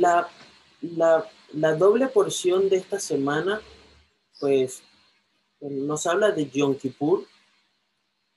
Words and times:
La, 0.00 0.28
la, 1.52 1.74
doble 1.74 2.08
porción 2.08 2.68
de 2.68 2.76
esta 2.76 2.98
semana, 2.98 3.60
pues, 4.40 4.82
nos 5.60 6.06
habla 6.06 6.30
de 6.30 6.48
Yom 6.48 6.76
Kippur. 6.76 7.26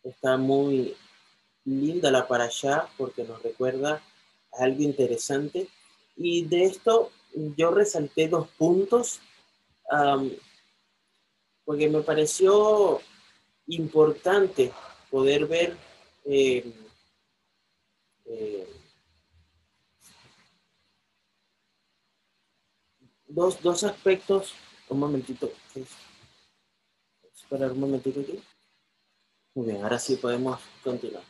Está 0.03 0.35
muy 0.37 0.95
linda 1.63 2.11
la 2.11 2.27
para 2.27 2.45
allá 2.45 2.89
porque 2.97 3.23
nos 3.23 3.41
recuerda 3.41 4.01
algo 4.51 4.83
interesante. 4.83 5.69
Y 6.17 6.43
de 6.45 6.65
esto 6.65 7.11
yo 7.57 7.71
resalté 7.71 8.27
dos 8.27 8.47
puntos 8.57 9.21
porque 11.65 11.89
me 11.89 12.01
pareció 12.01 12.99
importante 13.67 14.71
poder 15.09 15.45
ver 15.45 15.77
eh, 16.25 16.73
eh, 18.25 18.67
dos, 23.33 23.61
dos 23.61 23.83
aspectos. 23.83 24.53
Un 24.89 24.99
momentito. 24.99 25.51
Esperar 27.35 27.71
un 27.71 27.79
momentito 27.79 28.19
aquí. 28.19 28.41
Muy 29.55 29.67
bien, 29.67 29.83
ahora 29.83 29.99
sí 29.99 30.15
podemos 30.15 30.59
continuar. 30.83 31.23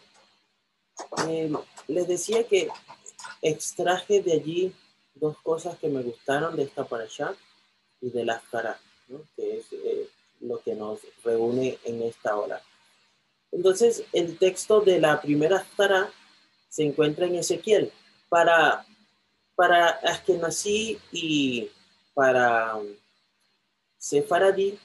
Eh, 1.28 1.52
les 1.88 2.08
decía 2.08 2.48
que 2.48 2.70
extraje 3.42 4.22
de 4.22 4.34
allí 4.34 4.74
dos 5.16 5.38
cosas 5.42 5.78
que 5.78 5.90
me 5.90 6.02
gustaron 6.02 6.56
de 6.56 6.64
esta 6.64 6.86
para 6.86 7.04
allá 7.04 7.36
y 8.02 8.10
de 8.10 8.26
la 8.26 8.42
cara, 8.52 8.80
que 9.36 9.58
es 9.58 9.66
eh, 9.72 10.10
lo 10.42 10.60
que 10.60 10.76
nos 10.76 11.00
reúne 11.24 11.78
en 11.84 12.02
esta 12.04 12.36
hora. 12.36 12.62
Entonces, 13.52 14.04
el 14.14 14.38
texto 14.38 14.82
de 14.82 15.00
la 15.00 15.22
primera 15.22 15.66
Tara 15.78 16.10
se 16.70 16.84
encuentra 16.84 17.28
en 17.28 17.36
Ezequiel. 17.36 17.92
Para, 18.30 18.86
para 19.56 19.90
Askenazí 19.90 21.00
y 21.12 21.70
para 22.14 22.80
Sefaradí, 23.98 24.78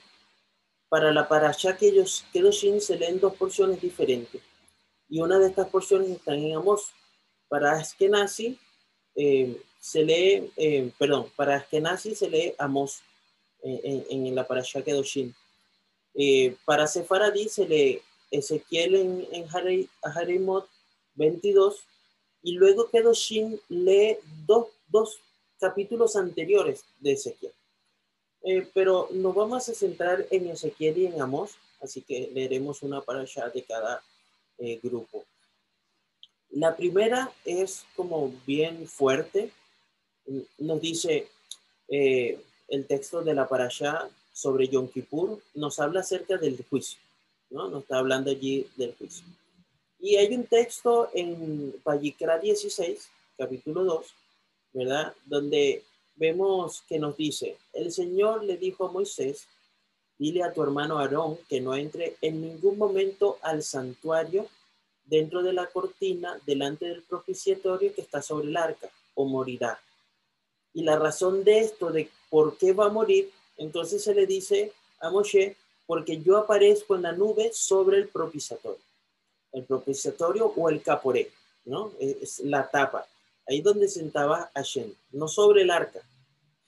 para 0.88 1.12
la 1.12 1.28
parasha 1.28 1.76
que 1.76 1.88
ellos 1.88 2.24
Kedoshim 2.32 2.80
se 2.80 2.96
leen 2.96 3.20
dos 3.20 3.34
porciones 3.34 3.80
diferentes. 3.80 4.42
Y 5.08 5.20
una 5.20 5.38
de 5.38 5.48
estas 5.48 5.68
porciones 5.68 6.10
está 6.10 6.34
en 6.34 6.54
Amos. 6.54 6.92
Para 7.48 7.72
Askenazi 7.72 8.58
eh, 9.14 9.60
se 9.80 10.04
lee, 10.04 10.52
eh, 10.56 10.92
perdón, 10.98 11.30
para 11.34 11.56
Askenazi 11.56 12.14
se 12.14 12.28
lee 12.28 12.54
Amos 12.58 13.00
eh, 13.62 14.06
en, 14.10 14.34
la 14.34 14.46
parasha 14.46 14.82
Kedoshim. 14.82 15.32
Eh, 16.14 16.56
para 16.64 16.86
Sefaradí 16.86 17.48
se 17.48 17.66
lee 17.66 18.02
Ezequiel 18.30 18.94
en, 18.94 19.28
en 19.32 19.46
Harimot 20.02 20.68
22 21.14 21.84
y 22.42 22.52
luego 22.52 22.88
Kedoshim 22.90 23.58
lee 23.68 24.18
dos, 24.46 24.68
dos 24.88 25.20
capítulos 25.58 26.16
anteriores 26.16 26.84
de 27.00 27.12
Ezequiel. 27.12 27.52
Eh, 28.42 28.68
pero 28.72 29.08
nos 29.12 29.34
vamos 29.34 29.68
a 29.68 29.74
centrar 29.74 30.26
en 30.30 30.48
Ezequiel 30.48 30.98
y 30.98 31.06
en 31.06 31.20
Amos, 31.20 31.56
así 31.80 32.02
que 32.02 32.30
leeremos 32.32 32.82
una 32.82 33.00
parasha 33.00 33.48
de 33.48 33.62
cada 33.62 34.02
eh, 34.58 34.78
grupo. 34.82 35.24
La 36.50 36.76
primera 36.76 37.30
es 37.44 37.84
como 37.94 38.32
bien 38.46 38.86
fuerte. 38.86 39.50
Nos 40.58 40.80
dice 40.80 41.28
eh, 41.88 42.40
el 42.68 42.86
texto 42.86 43.22
de 43.22 43.34
la 43.34 43.48
parasha 43.48 44.08
sobre 44.32 44.68
Yom 44.68 44.88
Kippur, 44.88 45.40
nos 45.54 45.80
habla 45.80 46.00
acerca 46.00 46.36
del 46.36 46.64
juicio, 46.70 46.98
¿no? 47.50 47.68
Nos 47.68 47.82
está 47.82 47.98
hablando 47.98 48.30
allí 48.30 48.68
del 48.76 48.94
juicio. 48.94 49.26
Y 49.98 50.16
hay 50.16 50.32
un 50.32 50.47
texto 50.47 51.10
en 51.12 51.74
Vallicra 51.84 52.38
16, 52.38 53.08
capítulo 53.36 53.82
2, 53.84 54.14
¿verdad? 54.78 55.12
Donde 55.27 55.83
vemos 56.15 56.83
que 56.89 57.00
nos 57.00 57.16
dice, 57.16 57.56
el 57.72 57.91
Señor 57.91 58.44
le 58.44 58.56
dijo 58.56 58.87
a 58.87 58.93
Moisés, 58.93 59.49
dile 60.16 60.44
a 60.44 60.53
tu 60.53 60.62
hermano 60.62 60.99
Aarón 60.99 61.37
que 61.49 61.61
no 61.61 61.75
entre 61.75 62.16
en 62.21 62.41
ningún 62.41 62.78
momento 62.78 63.39
al 63.43 63.65
santuario 63.65 64.47
dentro 65.05 65.43
de 65.43 65.53
la 65.53 65.66
cortina 65.66 66.39
delante 66.47 66.87
del 66.87 67.03
propiciatorio 67.03 67.93
que 67.93 68.03
está 68.03 68.22
sobre 68.22 68.47
el 68.49 68.56
arca, 68.56 68.89
o 69.15 69.25
morirá. 69.25 69.81
Y 70.72 70.84
la 70.84 70.97
razón 70.97 71.43
de 71.43 71.59
esto, 71.59 71.91
de 71.91 72.09
por 72.31 72.56
qué 72.56 72.72
va 72.72 72.87
a 72.87 72.91
morir, 72.91 73.33
entonces 73.56 74.05
se 74.05 74.15
le 74.15 74.27
dice 74.27 74.72
a 75.00 75.10
Moshe, 75.10 75.56
porque 75.87 76.21
yo 76.22 76.37
aparezco 76.37 76.95
en 76.95 77.03
la 77.03 77.12
nube 77.12 77.50
sobre 77.53 77.97
el 77.97 78.09
propiciatorio. 78.09 78.78
El 79.50 79.65
propiciatorio 79.65 80.53
o 80.55 80.69
el 80.69 80.83
caporé, 80.83 81.33
¿no? 81.65 81.91
Es 81.99 82.39
la 82.41 82.71
tapa 82.71 83.09
ahí 83.48 83.60
donde 83.60 83.88
sentaba 83.88 84.50
Hashem, 84.54 84.92
no 85.12 85.26
sobre 85.26 85.62
el 85.62 85.70
arca, 85.70 86.00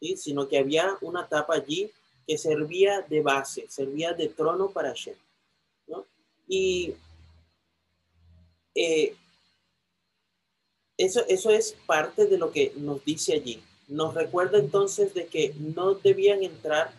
¿sí? 0.00 0.16
sino 0.16 0.48
que 0.48 0.58
había 0.58 0.96
una 1.02 1.28
tapa 1.28 1.54
allí 1.54 1.90
que 2.26 2.38
servía 2.38 3.02
de 3.02 3.20
base, 3.20 3.66
servía 3.68 4.12
de 4.12 4.28
trono 4.28 4.70
para 4.70 4.88
Hashem. 4.88 5.16
¿no? 5.88 6.06
Y 6.48 6.94
eh, 8.74 9.14
eso, 10.96 11.24
eso 11.28 11.50
es 11.50 11.76
parte 11.86 12.26
de 12.26 12.38
lo 12.38 12.50
que 12.50 12.72
nos 12.76 13.04
dice 13.04 13.34
allí. 13.34 13.62
Nos 13.88 14.14
recuerda 14.14 14.58
entonces 14.58 15.12
de 15.14 15.26
que 15.26 15.54
no 15.58 15.94
debían 15.94 16.42
entrar 16.42 16.92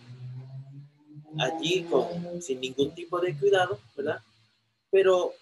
allí 1.39 1.83
con, 1.83 2.41
sin 2.41 2.59
ningún 2.59 2.93
tipo 2.93 3.19
de 3.19 3.37
cuidado, 3.37 3.79
¿verdad? 3.95 4.21
Pero 4.89 5.33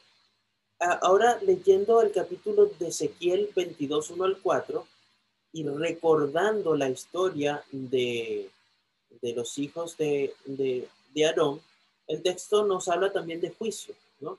ahora 0.79 1.39
leyendo 1.41 2.01
el 2.01 2.11
capítulo 2.11 2.67
de 2.79 2.87
Ezequiel 2.87 3.49
22, 3.55 4.11
1 4.11 4.23
al 4.23 4.37
4 4.39 4.87
y 5.51 5.67
recordando 5.67 6.75
la 6.75 6.89
historia 6.89 7.63
de, 7.71 8.49
de 9.21 9.33
los 9.33 9.57
hijos 9.57 9.97
de, 9.97 10.33
de, 10.45 10.87
de, 11.13 11.25
Aarón, 11.25 11.61
el 12.07 12.21
texto 12.21 12.65
nos 12.65 12.87
habla 12.87 13.11
también 13.11 13.41
de 13.41 13.49
juicio, 13.49 13.95
¿no? 14.19 14.37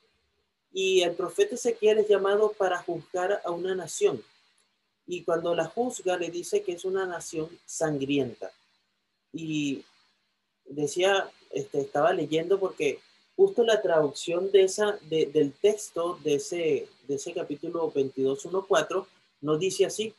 Y 0.72 1.02
el 1.02 1.12
profeta 1.12 1.56
Ezequiel 1.56 1.98
es 1.98 2.08
llamado 2.08 2.52
para 2.52 2.80
juzgar 2.82 3.42
a 3.44 3.50
una 3.50 3.74
nación. 3.74 4.22
Y 5.06 5.24
cuando 5.24 5.54
la 5.54 5.66
juzga 5.66 6.16
le 6.16 6.30
dice 6.30 6.62
que 6.62 6.72
es 6.72 6.84
una 6.84 7.06
nación 7.06 7.48
sangrienta. 7.66 8.52
Y 9.32 9.84
decía, 10.64 11.28
este, 11.50 11.80
estaba 11.80 12.12
leyendo 12.12 12.60
porque 12.60 13.00
justo 13.40 13.64
la 13.64 13.80
traducción 13.80 14.52
de 14.52 14.64
esa, 14.64 14.98
del 15.08 15.54
texto 15.62 16.18
de 16.22 16.34
ese, 16.34 16.88
de 17.08 17.14
ese 17.14 17.32
capítulo 17.32 17.90
22.1.4 17.90 19.06
no 19.40 19.56
dice 19.56 19.86
así, 19.86 20.14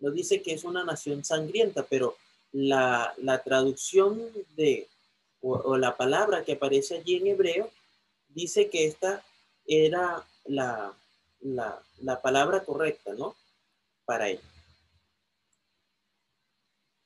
no 0.00 0.10
dice 0.10 0.40
que 0.40 0.54
es 0.54 0.64
una 0.64 0.82
nación 0.82 1.22
sangrienta, 1.26 1.84
pero 1.84 2.16
la, 2.52 3.12
la 3.18 3.42
traducción 3.42 4.18
de, 4.56 4.88
o, 5.42 5.76
la 5.76 5.98
palabra 5.98 6.42
que 6.42 6.52
aparece 6.52 6.96
allí 6.96 7.16
en 7.16 7.26
hebreo, 7.26 7.70
dice 8.30 8.70
que 8.70 8.86
esta 8.86 9.22
era 9.66 10.26
la, 10.46 10.94
la, 11.40 11.82
la 12.00 12.22
palabra 12.22 12.64
correcta, 12.64 13.12
¿no? 13.12 13.36
Para 14.06 14.30
él. 14.30 14.40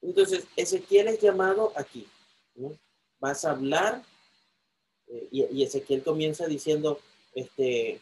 Entonces, 0.02 0.46
Ezequiel 0.54 1.08
es 1.08 1.20
llamado 1.20 1.72
aquí, 1.74 2.06
¿no? 2.54 2.78
Vas 3.18 3.44
a 3.44 3.50
hablar 3.50 4.04
eh, 5.10 5.28
y, 5.30 5.62
Ezequiel 5.62 6.02
comienza 6.02 6.46
diciendo, 6.46 7.00
este, 7.34 8.00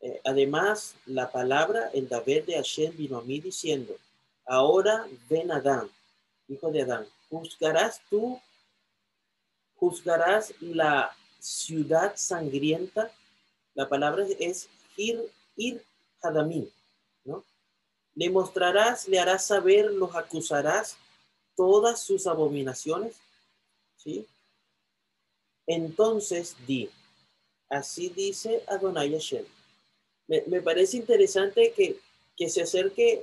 eh, 0.00 0.20
además, 0.24 0.94
la 1.06 1.30
palabra, 1.30 1.90
el 1.94 2.08
David 2.08 2.44
de 2.44 2.54
Hashem 2.54 2.96
vino 2.96 3.18
a 3.18 3.22
mí 3.22 3.40
diciendo, 3.40 3.96
ahora 4.46 5.06
ven 5.28 5.50
Adán, 5.50 5.90
hijo 6.48 6.70
de 6.70 6.82
Adán, 6.82 7.06
juzgarás 7.30 8.00
tú, 8.10 8.40
juzgarás 9.76 10.54
la 10.60 11.10
ciudad 11.38 12.14
sangrienta. 12.16 13.10
La 13.74 13.88
palabra 13.88 14.26
es 14.38 14.68
ir, 14.96 15.20
ir 15.56 15.82
hadamim, 16.20 16.68
¿no? 17.24 17.44
Le 18.14 18.30
mostrarás, 18.30 19.06
le 19.06 19.20
harás 19.20 19.46
saber, 19.46 19.92
los 19.92 20.14
acusarás 20.16 20.96
todas 21.56 22.02
sus 22.02 22.26
abominaciones, 22.26 23.16
¿sí? 23.96 24.26
Entonces 25.68 26.56
di, 26.66 26.88
así 27.68 28.08
dice 28.08 28.64
Adonai 28.66 29.12
Hashem. 29.12 29.44
Me, 30.26 30.42
me 30.46 30.62
parece 30.62 30.96
interesante 30.96 31.72
que, 31.76 31.98
que 32.36 32.48
se 32.48 32.62
acerque 32.62 33.22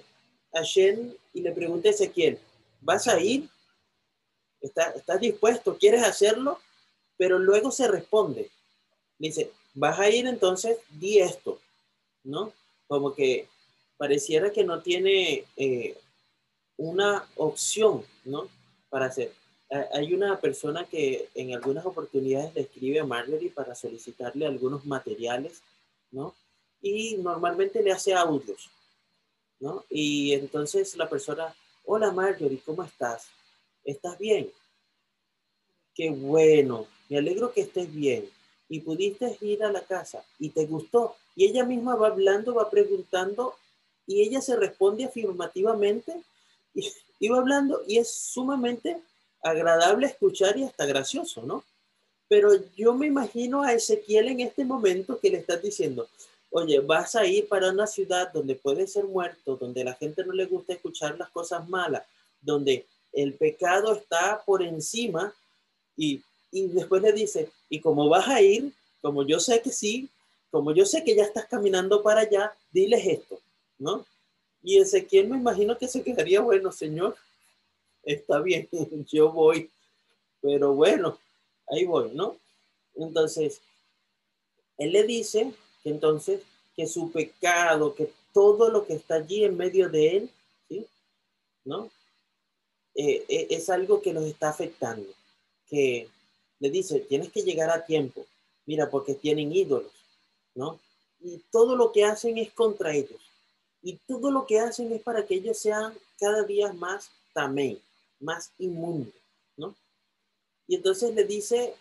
a 0.53 0.59
Hashem 0.59 1.11
y 1.33 1.41
le 1.41 1.51
pregunte 1.51 1.87
a 1.89 1.91
Ezequiel, 1.91 2.37
¿vas 2.81 3.07
a 3.07 3.19
ir? 3.19 3.49
¿Estás, 4.61 5.19
dispuesto? 5.19 5.77
¿Quieres 5.77 6.03
hacerlo? 6.03 6.59
Pero 7.17 7.39
luego 7.39 7.71
se 7.71 7.87
responde. 7.87 8.51
Dice, 9.17 9.51
¿vas 9.73 9.99
a 9.99 10.09
ir 10.09 10.27
entonces? 10.27 10.77
Di 10.91 11.19
esto, 11.19 11.59
¿no? 12.23 12.53
Como 12.87 13.13
que 13.13 13.47
pareciera 13.97 14.51
que 14.51 14.63
no 14.63 14.83
tiene 14.83 15.45
eh, 15.57 15.97
una 16.77 17.27
opción, 17.37 18.05
¿no? 18.23 18.49
Para 18.89 19.07
hacer 19.07 19.33
hay 19.69 20.13
una 20.13 20.39
persona 20.39 20.85
que 20.85 21.29
en 21.33 21.53
algunas 21.53 21.85
oportunidades 21.85 22.53
le 22.53 22.61
escribe 22.61 22.99
a 22.99 23.05
Marjorie 23.05 23.49
para 23.49 23.73
solicitarle 23.73 24.45
algunos 24.45 24.85
materiales, 24.85 25.61
¿no? 26.11 26.35
Y 26.81 27.15
normalmente 27.17 27.81
le 27.81 27.91
hace 27.91 28.13
audios, 28.13 28.69
¿no? 29.59 29.83
Y 29.89 30.33
entonces 30.33 30.95
la 30.95 31.09
persona 31.09 31.53
hola 31.85 32.11
Marjorie, 32.11 32.61
¿cómo 32.65 32.83
estás? 32.83 33.27
¿Estás 33.83 34.17
bien? 34.17 34.51
Qué 35.93 36.09
bueno, 36.09 36.87
me 37.09 37.17
alegro 37.17 37.51
que 37.51 37.61
estés 37.61 37.91
bien. 37.93 38.29
Y 38.67 38.81
pudiste 38.81 39.37
ir 39.41 39.63
a 39.63 39.71
la 39.71 39.81
casa 39.81 40.23
y 40.39 40.49
te 40.49 40.65
gustó. 40.65 41.15
Y 41.35 41.45
ella 41.45 41.63
misma 41.63 41.95
va 41.95 42.07
hablando, 42.07 42.55
va 42.55 42.69
preguntando 42.69 43.55
y 44.07 44.21
ella 44.21 44.41
se 44.41 44.55
responde 44.55 45.05
afirmativamente 45.05 46.21
y, 46.73 46.91
y 47.19 47.29
va 47.29 47.37
hablando 47.37 47.81
y 47.87 47.97
es 47.97 48.11
sumamente 48.11 49.01
agradable 49.45 50.07
escuchar 50.07 50.57
y 50.57 50.63
hasta 50.63 50.87
gracioso, 50.87 51.43
¿no? 51.43 51.63
Pero 52.27 52.49
yo 52.75 52.95
me 52.95 53.05
imagino 53.05 53.61
a 53.61 53.73
Ezequiel 53.73 54.29
en 54.29 54.39
este 54.39 54.65
momento 54.65 55.19
que 55.19 55.29
le 55.29 55.37
estás 55.37 55.61
diciendo, 55.61 56.07
oye, 56.49 56.79
vas 56.79 57.15
a 57.15 57.27
ir 57.27 57.47
para 57.47 57.69
una 57.69 57.85
ciudad 57.85 58.33
donde 58.33 58.55
puede 58.55 58.87
ser 58.87 59.03
muerto, 59.05 59.55
donde 59.55 59.83
la 59.83 59.93
gente 59.93 60.25
no 60.25 60.33
le 60.33 60.45
gusta 60.45 60.73
escuchar 60.73 61.15
las 61.19 61.29
cosas 61.29 61.69
malas, 61.69 62.03
donde 62.41 62.87
el 63.13 63.35
pecado 63.35 63.93
está 63.93 64.41
por 64.43 64.63
encima 64.63 65.31
y, 65.95 66.23
y 66.51 66.67
después 66.69 67.03
le 67.03 67.11
dice, 67.11 67.51
y 67.69 67.79
como 67.79 68.09
vas 68.09 68.27
a 68.27 68.41
ir, 68.41 68.73
como 68.99 69.21
yo 69.21 69.39
sé 69.39 69.61
que 69.61 69.71
sí, 69.71 70.09
como 70.49 70.73
yo 70.73 70.87
sé 70.87 71.03
que 71.03 71.15
ya 71.15 71.23
estás 71.23 71.45
caminando 71.45 72.01
para 72.01 72.21
allá, 72.21 72.51
diles 72.71 73.05
esto, 73.05 73.39
¿no? 73.77 74.03
Y 74.63 74.79
Ezequiel 74.79 75.27
me 75.27 75.37
imagino 75.37 75.77
que 75.77 75.87
se 75.87 76.01
quedaría, 76.01 76.41
bueno, 76.41 76.71
Señor, 76.71 77.15
está 78.05 78.39
bien, 78.41 78.69
yo 79.11 79.31
voy, 79.31 79.69
pero 80.41 80.73
bueno, 80.73 81.17
ahí 81.67 81.85
voy, 81.85 82.11
¿no? 82.13 82.37
Entonces, 82.95 83.61
él 84.77 84.91
le 84.91 85.03
dice 85.03 85.53
que 85.83 85.89
entonces 85.89 86.41
que 86.75 86.87
su 86.87 87.11
pecado, 87.11 87.95
que 87.95 88.11
todo 88.33 88.69
lo 88.69 88.85
que 88.85 88.93
está 88.93 89.15
allí 89.15 89.43
en 89.45 89.55
medio 89.55 89.89
de 89.89 90.17
él, 90.17 90.29
¿sí? 90.67 90.85
¿No? 91.63 91.89
Eh, 92.93 93.25
eh, 93.27 93.47
es 93.49 93.69
algo 93.69 94.01
que 94.01 94.13
los 94.13 94.25
está 94.25 94.49
afectando, 94.49 95.09
que 95.67 96.07
le 96.59 96.69
dice, 96.69 96.99
tienes 97.01 97.31
que 97.31 97.43
llegar 97.43 97.69
a 97.69 97.85
tiempo, 97.85 98.25
mira, 98.65 98.89
porque 98.89 99.15
tienen 99.15 99.51
ídolos, 99.51 99.91
¿no? 100.53 100.79
Y 101.21 101.39
todo 101.51 101.75
lo 101.75 101.91
que 101.91 102.05
hacen 102.05 102.37
es 102.37 102.51
contra 102.51 102.93
ellos. 102.93 103.21
Y 103.81 103.97
todo 104.07 104.31
lo 104.31 104.45
que 104.45 104.59
hacen 104.59 104.91
es 104.91 105.01
para 105.01 105.25
que 105.25 105.35
ellos 105.35 105.57
sean 105.57 105.93
cada 106.19 106.43
día 106.43 106.73
más 106.73 107.11
tamén, 107.33 107.79
más 108.25 108.51
inmundos, 108.57 109.13
¿no? 109.55 109.75
Y 110.67 110.75
entonces 110.75 111.13
le 111.13 111.23
dice 111.23 111.75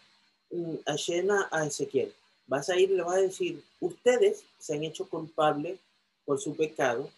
mm, 0.50 0.74
a 0.86 0.94
Shena 0.94 1.48
a 1.50 1.66
Ezequiel, 1.66 2.14
vas 2.46 2.68
a 2.68 2.78
ir 2.78 2.90
le 2.90 3.02
vas 3.02 3.16
a 3.16 3.22
decir, 3.22 3.62
ustedes 3.80 4.44
se 4.58 4.74
han 4.74 4.84
hecho 4.84 5.08
culpables 5.08 5.80
por 6.24 6.40
su 6.40 6.54
pecado, 6.54 7.10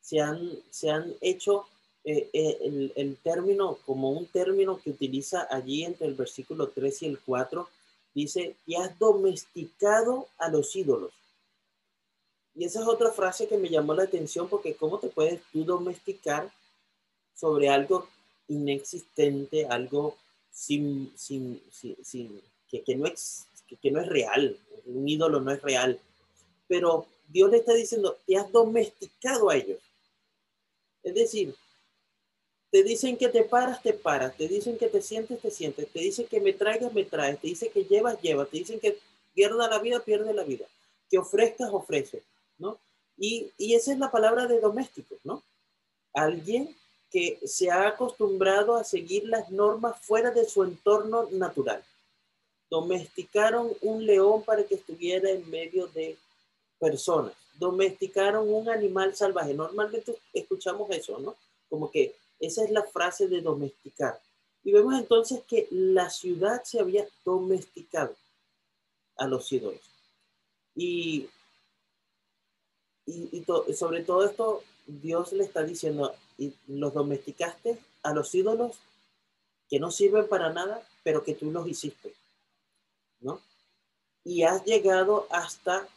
se 0.00 0.20
han, 0.20 0.50
se 0.70 0.90
han 0.90 1.14
hecho 1.20 1.66
eh, 2.04 2.30
eh, 2.32 2.58
el, 2.62 2.92
el, 2.94 3.16
término, 3.16 3.78
como 3.84 4.12
un 4.12 4.26
término 4.26 4.78
que 4.78 4.90
utiliza 4.90 5.48
allí 5.50 5.84
entre 5.84 6.06
el 6.06 6.14
versículo 6.14 6.68
3 6.68 7.02
y 7.02 7.06
el 7.06 7.18
4, 7.18 7.68
dice, 8.14 8.54
y 8.66 8.76
has 8.76 8.96
domesticado 8.98 10.28
a 10.38 10.48
los 10.48 10.76
ídolos. 10.76 11.12
Y 12.54 12.64
esa 12.64 12.80
es 12.80 12.86
otra 12.86 13.10
frase 13.10 13.46
que 13.46 13.58
me 13.58 13.68
llamó 13.68 13.92
la 13.92 14.04
atención 14.04 14.48
porque 14.48 14.74
¿cómo 14.74 14.98
te 14.98 15.08
puedes 15.08 15.42
tú 15.52 15.64
domesticar 15.64 16.50
sobre 17.34 17.68
algo 17.68 18.08
inexistente, 18.48 19.66
algo 19.66 20.16
sin, 20.50 21.12
sin, 21.16 21.62
sin, 22.02 22.40
que, 22.68 22.82
que, 22.82 22.96
no 22.96 23.06
es, 23.06 23.46
que, 23.80 23.90
no 23.90 24.00
es 24.00 24.08
real, 24.08 24.58
un 24.86 25.08
ídolo 25.08 25.40
no 25.40 25.52
es 25.52 25.60
real. 25.62 26.00
Pero 26.68 27.06
Dios 27.28 27.50
le 27.50 27.58
está 27.58 27.74
diciendo, 27.74 28.16
te 28.26 28.36
has 28.36 28.50
domesticado 28.50 29.50
a 29.50 29.56
ellos. 29.56 29.80
Es 31.02 31.14
decir, 31.14 31.54
te 32.70 32.82
dicen 32.82 33.16
que 33.16 33.28
te 33.28 33.44
paras, 33.44 33.82
te 33.82 33.92
paras, 33.92 34.36
te 34.36 34.48
dicen 34.48 34.76
que 34.76 34.88
te 34.88 35.00
sientes, 35.02 35.40
te 35.40 35.50
sientes, 35.50 35.88
te 35.92 36.00
dicen 36.00 36.26
que 36.26 36.40
me 36.40 36.52
traigas, 36.52 36.92
me 36.92 37.04
traes, 37.04 37.40
te 37.40 37.48
dicen 37.48 37.70
que 37.72 37.84
llevas, 37.84 38.20
llevas, 38.20 38.48
te 38.48 38.58
dicen 38.58 38.80
que 38.80 38.98
pierda 39.34 39.68
la 39.68 39.78
vida, 39.78 40.00
pierde 40.00 40.32
la 40.34 40.42
vida, 40.42 40.66
que 41.10 41.18
ofrezcas, 41.18 41.70
ofrece, 41.72 42.22
¿no? 42.58 42.78
Y, 43.18 43.50
y 43.56 43.74
esa 43.74 43.92
es 43.92 43.98
la 43.98 44.10
palabra 44.10 44.46
de 44.46 44.60
doméstico, 44.60 45.16
¿no? 45.24 45.42
Alguien 46.12 46.74
se 47.44 47.70
ha 47.70 47.88
acostumbrado 47.88 48.76
a 48.76 48.84
seguir 48.84 49.24
las 49.28 49.50
normas 49.50 50.00
fuera 50.00 50.30
de 50.30 50.44
su 50.44 50.62
entorno 50.62 51.28
natural. 51.32 51.82
Domesticaron 52.70 53.72
un 53.82 54.04
león 54.04 54.42
para 54.42 54.64
que 54.64 54.74
estuviera 54.74 55.30
en 55.30 55.48
medio 55.48 55.86
de 55.88 56.16
personas. 56.78 57.32
Domesticaron 57.58 58.52
un 58.52 58.68
animal 58.68 59.14
salvaje. 59.14 59.54
Normalmente 59.54 60.18
escuchamos 60.32 60.90
eso, 60.90 61.18
¿no? 61.18 61.36
Como 61.70 61.90
que 61.90 62.14
esa 62.40 62.64
es 62.64 62.70
la 62.70 62.82
frase 62.82 63.28
de 63.28 63.40
domesticar. 63.40 64.20
Y 64.62 64.72
vemos 64.72 64.94
entonces 64.98 65.42
que 65.48 65.68
la 65.70 66.10
ciudad 66.10 66.62
se 66.64 66.80
había 66.80 67.06
domesticado 67.24 68.14
a 69.16 69.26
los 69.26 69.50
ídolos. 69.52 69.80
Y 70.74 71.28
sobre 73.74 74.02
todo 74.02 74.24
esto, 74.24 74.62
Dios 74.86 75.32
le 75.32 75.44
está 75.44 75.62
diciendo, 75.62 76.14
y 76.38 76.54
los 76.66 76.94
domesticaste 76.94 77.78
a 78.02 78.12
los 78.12 78.34
ídolos 78.34 78.76
que 79.68 79.80
no 79.80 79.90
sirven 79.90 80.28
para 80.28 80.52
nada, 80.52 80.86
pero 81.02 81.24
que 81.24 81.34
tú 81.34 81.50
los 81.50 81.66
hiciste, 81.68 82.14
¿no? 83.20 83.40
Y 84.24 84.42
has 84.42 84.64
llegado 84.64 85.26
hasta 85.30 85.88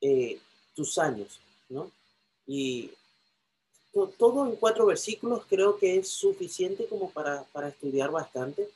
eh, 0.00 0.40
tus 0.74 0.98
años, 0.98 1.40
¿no? 1.68 1.90
Y 2.46 2.90
todo 4.18 4.46
en 4.46 4.56
cuatro 4.56 4.86
versículos 4.86 5.44
creo 5.48 5.76
que 5.76 5.98
es 5.98 6.08
suficiente 6.08 6.86
como 6.86 7.10
para, 7.10 7.44
para 7.52 7.68
estudiar 7.68 8.10
bastante, 8.10 8.68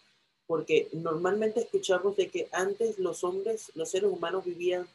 porque 0.46 0.88
normalmente 0.92 1.60
escuchamos 1.60 2.16
de 2.16 2.28
que 2.28 2.48
antes 2.52 2.98
los 2.98 3.24
hombres, 3.24 3.72
los 3.74 3.90
seres 3.90 4.10
humanos 4.10 4.44
vivían 4.44 4.86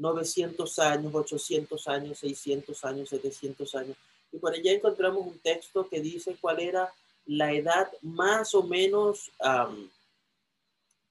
900 0.00 0.78
años, 0.78 1.14
800 1.14 1.88
años, 1.88 2.18
600 2.18 2.84
años, 2.84 3.08
700 3.10 3.74
años. 3.74 3.96
Y 4.32 4.38
por 4.38 4.54
allá 4.54 4.72
encontramos 4.72 5.26
un 5.26 5.38
texto 5.38 5.88
que 5.88 6.00
dice 6.00 6.36
cuál 6.40 6.60
era 6.60 6.92
la 7.26 7.52
edad 7.52 7.92
más 8.00 8.54
o 8.54 8.62
menos 8.62 9.30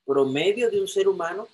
promedio 0.06 0.72
de 0.72 0.82
un 0.82 0.88
ser 0.88 1.08
humano, 1.08 1.48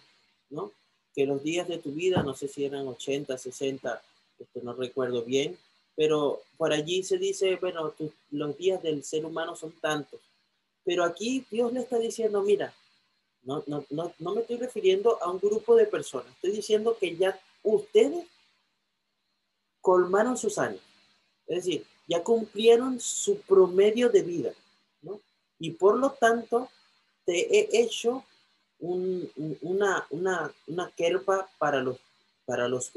¿no? 0.49 0.71
Que 1.13 1.25
los 1.25 1.43
días 1.43 1.67
de 1.67 1.77
tu 1.77 1.91
vida, 1.91 2.23
no 2.23 2.33
sé 2.33 2.47
si 2.47 2.63
eran 2.63 2.87
80, 2.87 3.37
60, 3.37 4.01
esto 4.39 4.59
no 4.63 4.73
recuerdo 4.73 5.23
bien, 5.23 5.57
pero 5.95 6.41
por 6.57 6.71
allí 6.71 7.03
se 7.03 7.17
dice, 7.17 7.57
bueno, 7.57 7.93
los 8.31 8.57
días 8.57 8.81
del 8.81 9.03
ser 9.03 9.25
humano 9.25 9.55
son 9.55 9.73
tantos. 9.81 10.21
Pero 10.83 11.03
aquí 11.03 11.45
Dios 11.51 11.73
le 11.73 11.81
está 11.81 11.97
diciendo, 11.97 12.41
mira, 12.43 12.73
no, 13.45 13.63
no, 13.67 13.85
no, 14.19 14.33
me 14.33 14.41
estoy 14.41 14.57
refiriendo 14.57 15.21
a 15.21 15.31
un 15.31 15.39
grupo 15.39 15.75
de 15.75 15.85
personas, 15.85 16.27
estoy 16.33 16.51
diciendo 16.51 16.97
que 16.99 17.15
ya 17.15 17.39
ustedes 17.63 18.25
colmaron 19.81 20.37
sus 20.37 20.57
años. 20.57 20.81
Es 21.47 21.63
decir, 21.63 21.85
ya 22.07 22.23
cumplieron 22.23 22.99
su 22.99 23.39
promedio 23.41 24.09
de 24.09 24.23
vida, 24.23 24.53
¿no? 25.01 25.19
Y 25.59 25.71
por 25.71 25.97
lo 25.97 26.11
tanto, 26.11 26.69
te 27.23 27.59
he 27.59 27.81
hecho 27.81 28.23
un, 28.79 29.29
una, 29.61 30.05
una, 30.09 30.51
una 30.67 30.91
kerpa 30.91 31.47
para 31.59 31.81
los, 31.81 31.97
para 32.45 32.67
los. 32.67 32.91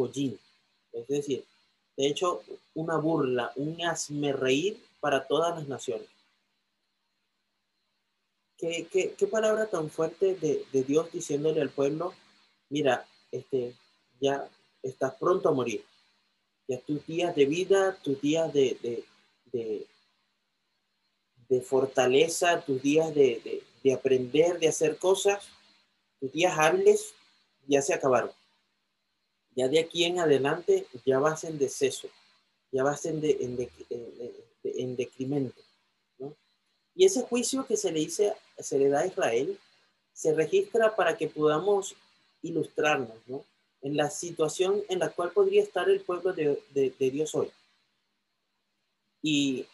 Es 0.93 1.07
decir, 1.09 1.45
te 1.95 2.05
he 2.05 2.09
hecho 2.09 2.43
una 2.75 2.97
burla, 2.97 3.53
un 3.57 3.83
hazme 3.83 4.33
reír 4.33 4.83
para 5.01 5.27
todas 5.27 5.59
las 5.59 5.69
naciones. 5.69 6.09
¿Qué, 8.59 8.89
qué, 8.91 9.15
qué 9.17 9.27
palabra 9.27 9.71
tan 9.71 9.89
fuerte 9.89 10.35
de, 10.35 10.67
de, 10.73 10.83
Dios 10.83 11.11
diciéndole 11.13 11.61
al 11.61 11.71
pueblo, 11.71 12.13
mira, 12.69 13.07
este, 13.31 13.77
ya 14.21 14.51
estás 14.83 15.15
pronto 15.15 15.49
a 15.49 15.53
morir 15.53 15.85
ya 16.69 16.79
tus 16.81 17.05
días 17.07 17.35
de 17.35 17.47
vida, 17.47 17.99
tus 18.03 18.21
días 18.21 18.53
de, 18.53 19.05
de, 19.53 19.87
de, 21.49 21.61
fortaleza, 21.63 22.61
tus 22.61 22.81
días 22.83 23.15
de, 23.15 23.63
de, 23.83 23.93
aprender, 23.93 24.59
de 24.59 24.69
hacer 24.69 24.99
cosas, 24.99 25.49
tus 26.21 26.31
días 26.31 26.57
hábiles 26.59 27.15
ya 27.67 27.81
se 27.81 27.95
acabaron. 27.95 28.31
Ya 29.57 29.67
de 29.69 29.81
aquí 29.81 30.05
en 30.05 30.19
adelante 30.21 30.87
ya 31.07 31.19
vas 31.19 31.45
en 31.45 31.59
deceso, 31.59 32.09
ya 32.71 32.85
vas 32.85 33.07
en, 33.07 33.25
en, 33.25 33.57
de, 33.57 33.71
en, 34.63 34.95
decremento. 34.95 35.63
Y 36.99 37.05
ese 37.05 37.23
juicio 37.23 37.65
que 37.65 37.77
se 37.77 37.93
le, 37.93 38.01
dice, 38.01 38.35
se 38.59 38.77
le 38.77 38.89
da 38.89 39.01
a 39.01 39.07
Israel 39.07 39.57
se 40.13 40.35
registra 40.35 40.97
para 40.97 41.17
que 41.17 41.29
podamos 41.29 41.95
ilustrarnos, 42.43 43.17
¿no? 43.29 43.45
en 43.83 43.97
la 43.97 44.11
situación 44.11 44.83
en 44.89 44.99
la 44.99 45.11
cual 45.11 45.31
podría 45.31 45.63
estar 45.63 45.89
el 45.89 46.01
pueblo 46.01 46.33
de, 46.33 46.61
de, 46.71 46.93
de 46.99 47.11
Dios 47.13 47.37
hoy. 47.37 47.53
Y 49.23 49.65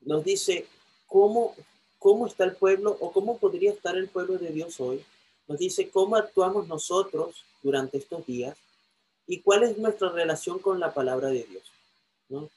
nos 0.00 0.24
dice 0.24 0.66
cómo, 1.06 1.54
cómo 2.00 2.26
está 2.26 2.42
el 2.42 2.56
pueblo 2.56 2.96
o 2.98 3.12
cómo 3.12 3.38
podría 3.38 3.70
estar 3.70 3.96
el 3.96 4.08
pueblo 4.08 4.38
de 4.38 4.50
Dios 4.50 4.80
hoy. 4.80 5.04
Nos 5.46 5.58
dice 5.58 5.88
cómo 5.88 6.16
actuamos 6.16 6.66
nosotros 6.66 7.44
durante 7.62 7.98
estos 7.98 8.26
días 8.26 8.58
y 9.28 9.40
cuál 9.42 9.62
es 9.62 9.78
nuestra 9.78 10.08
relación 10.08 10.58
con 10.58 10.80
la 10.80 10.92
palabra 10.92 11.28
de 11.28 11.44
Dios. 11.44 11.62
¿no? 12.28 12.50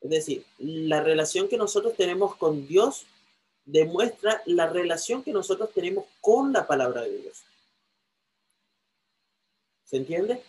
Es 0.00 0.10
decir, 0.10 0.46
la 0.58 1.02
relación 1.02 1.48
que 1.48 1.56
nosotros 1.56 1.94
tenemos 1.96 2.36
con 2.36 2.66
Dios 2.66 3.06
demuestra 3.64 4.42
la 4.46 4.66
relación 4.66 5.22
que 5.22 5.32
nosotros 5.32 5.70
tenemos 5.72 6.04
con 6.20 6.52
la 6.52 6.66
palabra 6.66 7.02
de 7.02 7.18
Dios. 7.18 7.44
¿Se 9.84 9.96
entiende? 9.96 10.42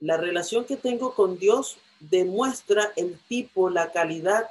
La 0.00 0.16
relación 0.16 0.64
que 0.64 0.76
tengo 0.76 1.14
con 1.14 1.38
Dios 1.38 1.78
demuestra 2.00 2.92
el 2.96 3.18
tipo, 3.28 3.70
la 3.70 3.92
calidad, 3.92 4.48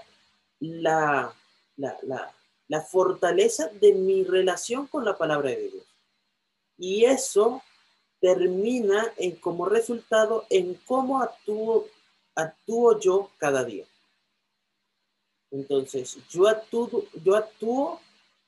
la, 0.60 1.34
la, 1.76 2.82
fortaleza 2.82 3.68
de 3.82 3.94
mi 3.94 4.24
relación 4.24 4.88
con 4.88 5.04
la 5.04 5.18
palabra 5.18 5.50
de 5.50 5.70
Dios. 5.70 5.86
Y 6.78 7.06
eso 7.06 7.62
termina 8.20 9.12
en 9.18 9.36
como 9.38 9.66
resultado 9.66 10.46
en 10.50 10.76
cómo 10.86 11.22
actúo, 11.22 11.88
actúo 12.36 13.00
yo 13.00 13.30
cada 13.38 13.64
día. 13.64 13.86
Entonces, 15.52 16.18
yo 16.30 16.48
actúo, 16.48 17.06
yo 17.24 17.36
actúo, 17.36 18.00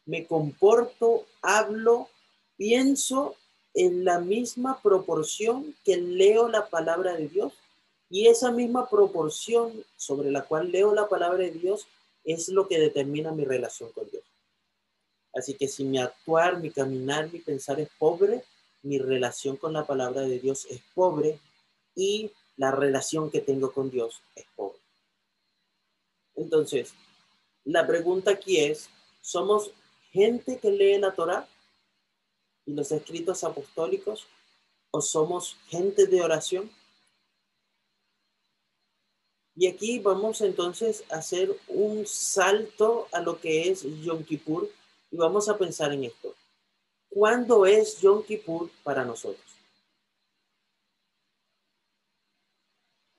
me 0.05 0.25
comporto, 0.25 1.25
hablo, 1.41 2.09
pienso 2.55 3.35
en 3.73 4.05
la 4.05 4.19
misma 4.19 4.79
proporción 4.81 5.75
que 5.83 5.97
leo 5.97 6.47
la 6.47 6.69
palabra 6.69 7.13
de 7.13 7.27
Dios 7.27 7.53
y 8.09 8.27
esa 8.27 8.51
misma 8.51 8.89
proporción 8.89 9.83
sobre 9.97 10.31
la 10.31 10.43
cual 10.43 10.71
leo 10.71 10.93
la 10.93 11.09
palabra 11.09 11.39
de 11.39 11.51
Dios 11.51 11.87
es 12.23 12.49
lo 12.49 12.67
que 12.67 12.79
determina 12.79 13.31
mi 13.31 13.43
relación 13.43 13.91
con 13.91 14.09
Dios. 14.09 14.23
Así 15.33 15.55
que 15.55 15.67
si 15.67 15.83
mi 15.83 15.97
actuar, 15.97 16.59
mi 16.59 16.69
caminar, 16.69 17.31
mi 17.33 17.39
pensar 17.39 17.79
es 17.79 17.89
pobre, 17.97 18.43
mi 18.83 18.99
relación 18.99 19.57
con 19.57 19.73
la 19.73 19.87
palabra 19.87 20.21
de 20.21 20.39
Dios 20.39 20.67
es 20.69 20.81
pobre 20.93 21.39
y 21.95 22.31
la 22.57 22.71
relación 22.71 23.31
que 23.31 23.41
tengo 23.41 23.71
con 23.71 23.89
Dios 23.89 24.21
es 24.35 24.45
pobre. 24.55 24.79
Entonces, 26.35 26.93
la 27.63 27.85
pregunta 27.87 28.31
aquí 28.31 28.59
es, 28.59 28.89
¿somos 29.21 29.71
gente 30.11 30.59
que 30.59 30.71
lee 30.71 30.97
la 30.97 31.13
Torah 31.13 31.47
y 32.65 32.73
los 32.73 32.91
escritos 32.91 33.43
apostólicos 33.43 34.27
o 34.91 35.01
somos 35.01 35.57
gente 35.67 36.05
de 36.05 36.21
oración? 36.21 36.71
Y 39.55 39.67
aquí 39.67 39.99
vamos 39.99 40.41
entonces 40.41 41.03
a 41.11 41.17
hacer 41.17 41.55
un 41.67 42.07
salto 42.07 43.07
a 43.11 43.21
lo 43.21 43.39
que 43.39 43.69
es 43.69 43.83
Yom 44.01 44.23
Kippur 44.23 44.69
y 45.11 45.17
vamos 45.17 45.47
a 45.47 45.57
pensar 45.57 45.93
en 45.93 46.05
esto. 46.05 46.33
¿Cuándo 47.09 47.67
es 47.67 48.01
Yom 48.01 48.23
Kippur 48.23 48.71
para 48.83 49.05
nosotros? 49.05 49.42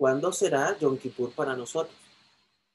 ¿Cuándo 0.04 0.34
será 0.34 0.78
Yom 0.78 0.99
Kippur 0.99 1.32
para 1.32 1.56
nosotros? 1.56 1.96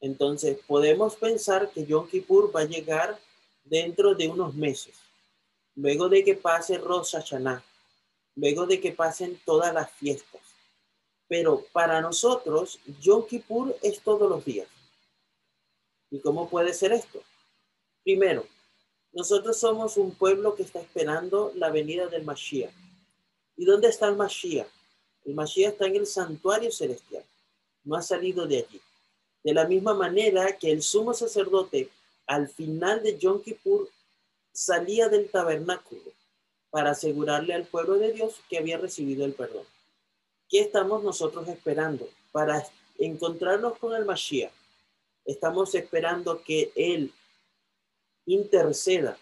Entonces, 0.02 0.58
podemos 0.66 1.16
pensar 1.16 1.70
que 1.70 1.86
Yom 1.86 2.08
Kippur 2.08 2.52
va 2.56 2.62
a 2.62 2.66
llegar 2.66 3.20
dentro 3.64 4.16
de 4.16 4.28
unos 4.28 4.56
meses, 4.56 4.96
luego 5.76 6.10
de 6.10 6.24
que 6.24 6.34
pase 6.34 6.80
Rosh 6.80 7.12
Hashanah, 7.12 7.64
luego 8.36 8.66
de 8.66 8.82
que 8.82 8.94
pasen 8.94 9.40
todas 9.46 9.72
las 9.72 9.92
fiestas. 9.92 10.42
Pero 11.28 11.64
para 11.72 12.02
nosotros, 12.02 12.80
Yom 13.00 13.28
Kippur 13.28 13.78
es 13.84 14.02
todos 14.02 14.28
los 14.28 14.44
días. 14.44 14.68
¿Y 16.10 16.22
cómo 16.22 16.50
puede 16.50 16.74
ser 16.74 16.94
esto? 16.94 17.22
Primero, 18.04 18.48
nosotros 19.12 19.56
somos 19.60 19.98
un 19.98 20.16
pueblo 20.16 20.56
que 20.56 20.64
está 20.64 20.80
esperando 20.80 21.52
la 21.54 21.70
venida 21.70 22.08
del 22.08 22.24
Mashiach. 22.24 22.74
¿Y 23.56 23.66
dónde 23.66 23.90
está 23.90 24.08
el 24.08 24.16
Mashiach? 24.16 24.79
El 25.30 25.36
Mashiach 25.36 25.74
está 25.74 25.86
en 25.86 25.96
el 25.96 26.08
santuario 26.08 26.72
celestial. 26.72 27.24
No 27.84 27.96
ha 27.96 28.02
salido 28.02 28.48
de 28.48 28.58
allí. 28.58 28.82
De 29.44 29.54
la 29.54 29.68
misma 29.68 29.94
manera 29.94 30.58
que 30.58 30.72
el 30.72 30.82
sumo 30.82 31.14
sacerdote 31.14 31.92
al 32.26 32.48
final 32.48 33.04
de 33.04 33.16
Yom 33.16 33.40
Kippur 33.40 33.88
salía 34.52 35.08
del 35.08 35.30
tabernáculo 35.30 36.12
para 36.72 36.92
asegurarle 36.92 37.54
al 37.54 37.68
pueblo 37.68 38.00
de 38.00 38.12
Dios 38.12 38.42
que 38.50 38.58
había 38.58 38.80
recibido 38.80 39.24
el 39.24 39.34
perdón. 39.34 39.66
¿Qué 40.50 40.62
estamos 40.62 41.04
nosotros 41.04 41.48
esperando? 41.48 42.10
Para 42.32 42.66
encontrarnos 42.98 43.78
con 43.78 43.94
el 43.94 44.06
Mashiach. 44.06 44.52
Estamos 45.26 45.76
esperando 45.76 46.42
que 46.42 46.72
Él 46.76 47.14
interceda 48.26 49.16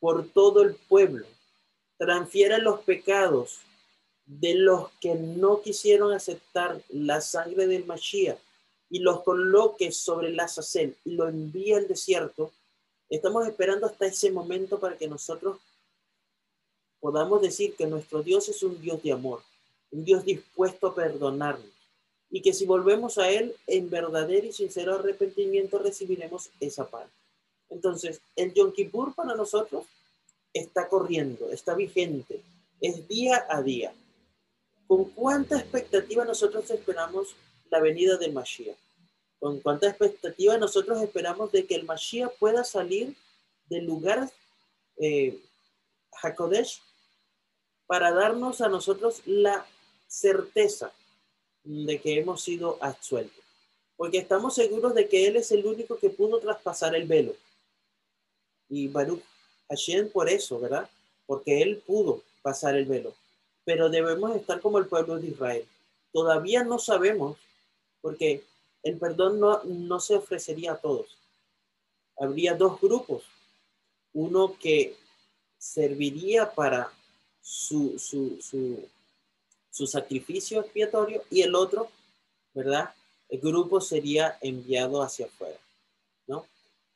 por 0.00 0.28
todo 0.28 0.60
el 0.60 0.74
pueblo, 0.74 1.26
transfiera 1.96 2.58
los 2.58 2.80
pecados 2.80 3.62
de 4.26 4.54
los 4.54 4.90
que 5.00 5.14
no 5.14 5.62
quisieron 5.62 6.12
aceptar 6.12 6.82
la 6.88 7.20
sangre 7.20 7.66
del 7.66 7.86
Mashiach 7.86 8.38
y 8.90 8.98
los 8.98 9.22
coloque 9.22 9.92
sobre 9.92 10.30
la 10.30 10.48
sacel 10.48 10.96
y 11.04 11.12
lo 11.12 11.28
envíe 11.28 11.72
al 11.72 11.88
desierto, 11.88 12.52
estamos 13.08 13.46
esperando 13.46 13.86
hasta 13.86 14.06
ese 14.06 14.30
momento 14.30 14.78
para 14.78 14.96
que 14.96 15.08
nosotros 15.08 15.58
podamos 17.00 17.40
decir 17.40 17.74
que 17.76 17.86
nuestro 17.86 18.22
Dios 18.22 18.48
es 18.48 18.62
un 18.62 18.80
Dios 18.80 19.02
de 19.02 19.12
amor, 19.12 19.42
un 19.92 20.04
Dios 20.04 20.24
dispuesto 20.24 20.88
a 20.88 20.94
perdonarnos 20.94 21.70
y 22.30 22.42
que 22.42 22.52
si 22.52 22.66
volvemos 22.66 23.18
a 23.18 23.30
Él 23.30 23.54
en 23.66 23.88
verdadero 23.88 24.46
y 24.46 24.52
sincero 24.52 24.94
arrepentimiento 24.94 25.78
recibiremos 25.78 26.50
esa 26.58 26.88
paz. 26.88 27.08
Entonces, 27.70 28.20
el 28.34 28.52
Yom 28.54 28.72
Kippur 28.72 29.14
para 29.14 29.34
nosotros 29.34 29.86
está 30.52 30.88
corriendo, 30.88 31.50
está 31.50 31.74
vigente, 31.74 32.40
es 32.80 33.06
día 33.08 33.46
a 33.48 33.62
día. 33.62 33.94
¿Con 34.86 35.04
cuánta 35.10 35.58
expectativa 35.58 36.24
nosotros 36.24 36.70
esperamos 36.70 37.34
la 37.70 37.80
venida 37.80 38.16
del 38.16 38.32
Mashiach. 38.32 38.76
Con 39.38 39.60
cuánta 39.60 39.88
expectativa 39.88 40.56
nosotros 40.56 41.00
esperamos 41.02 41.52
de 41.52 41.66
que 41.66 41.74
el 41.74 41.84
Mashiach 41.84 42.32
pueda 42.38 42.64
salir 42.64 43.14
del 43.68 43.84
lugar 43.84 44.30
eh, 44.98 45.38
Hakodesh 46.22 46.80
para 47.86 48.12
darnos 48.12 48.60
a 48.60 48.68
nosotros 48.68 49.22
la 49.26 49.66
certeza 50.06 50.92
de 51.64 52.00
que 52.00 52.18
hemos 52.18 52.42
sido 52.42 52.78
absueltos. 52.80 53.44
Porque 53.96 54.18
estamos 54.18 54.54
seguros 54.54 54.94
de 54.94 55.08
que 55.08 55.26
Él 55.26 55.36
es 55.36 55.50
el 55.52 55.66
único 55.66 55.98
que 55.98 56.10
pudo 56.10 56.38
traspasar 56.38 56.94
el 56.94 57.06
velo. 57.06 57.34
Y 58.68 58.88
Baruch 58.88 59.22
Hashem 59.68 60.10
por 60.10 60.28
eso, 60.28 60.58
¿verdad? 60.60 60.88
Porque 61.26 61.62
Él 61.62 61.82
pudo 61.86 62.22
pasar 62.42 62.76
el 62.76 62.86
velo. 62.86 63.14
Pero 63.66 63.90
debemos 63.90 64.34
estar 64.34 64.62
como 64.62 64.78
el 64.78 64.86
pueblo 64.86 65.18
de 65.18 65.26
Israel. 65.26 65.68
Todavía 66.12 66.64
no 66.64 66.78
sabemos 66.78 67.36
porque 68.00 68.44
el 68.82 68.98
perdón 68.98 69.40
no, 69.40 70.00
se 70.00 70.14
ofrecería 70.14 70.72
a 70.72 70.76
todos. 70.76 71.18
Habría 72.16 72.54
dos 72.54 72.80
grupos, 72.80 73.24
uno 74.12 74.56
que 74.58 74.96
serviría 75.58 76.54
para 76.54 76.92
su, 77.42 77.98
su, 77.98 79.86
sacrificio 79.86 80.60
expiatorio 80.60 81.24
y 81.30 81.42
el 81.42 81.56
otro, 81.56 81.90
¿verdad? 82.54 82.94
El 83.28 83.40
grupo 83.40 83.80
sería 83.80 84.38
enviado 84.40 85.02
hacia 85.02 85.26
afuera, 85.26 85.58
¿no? 86.28 86.46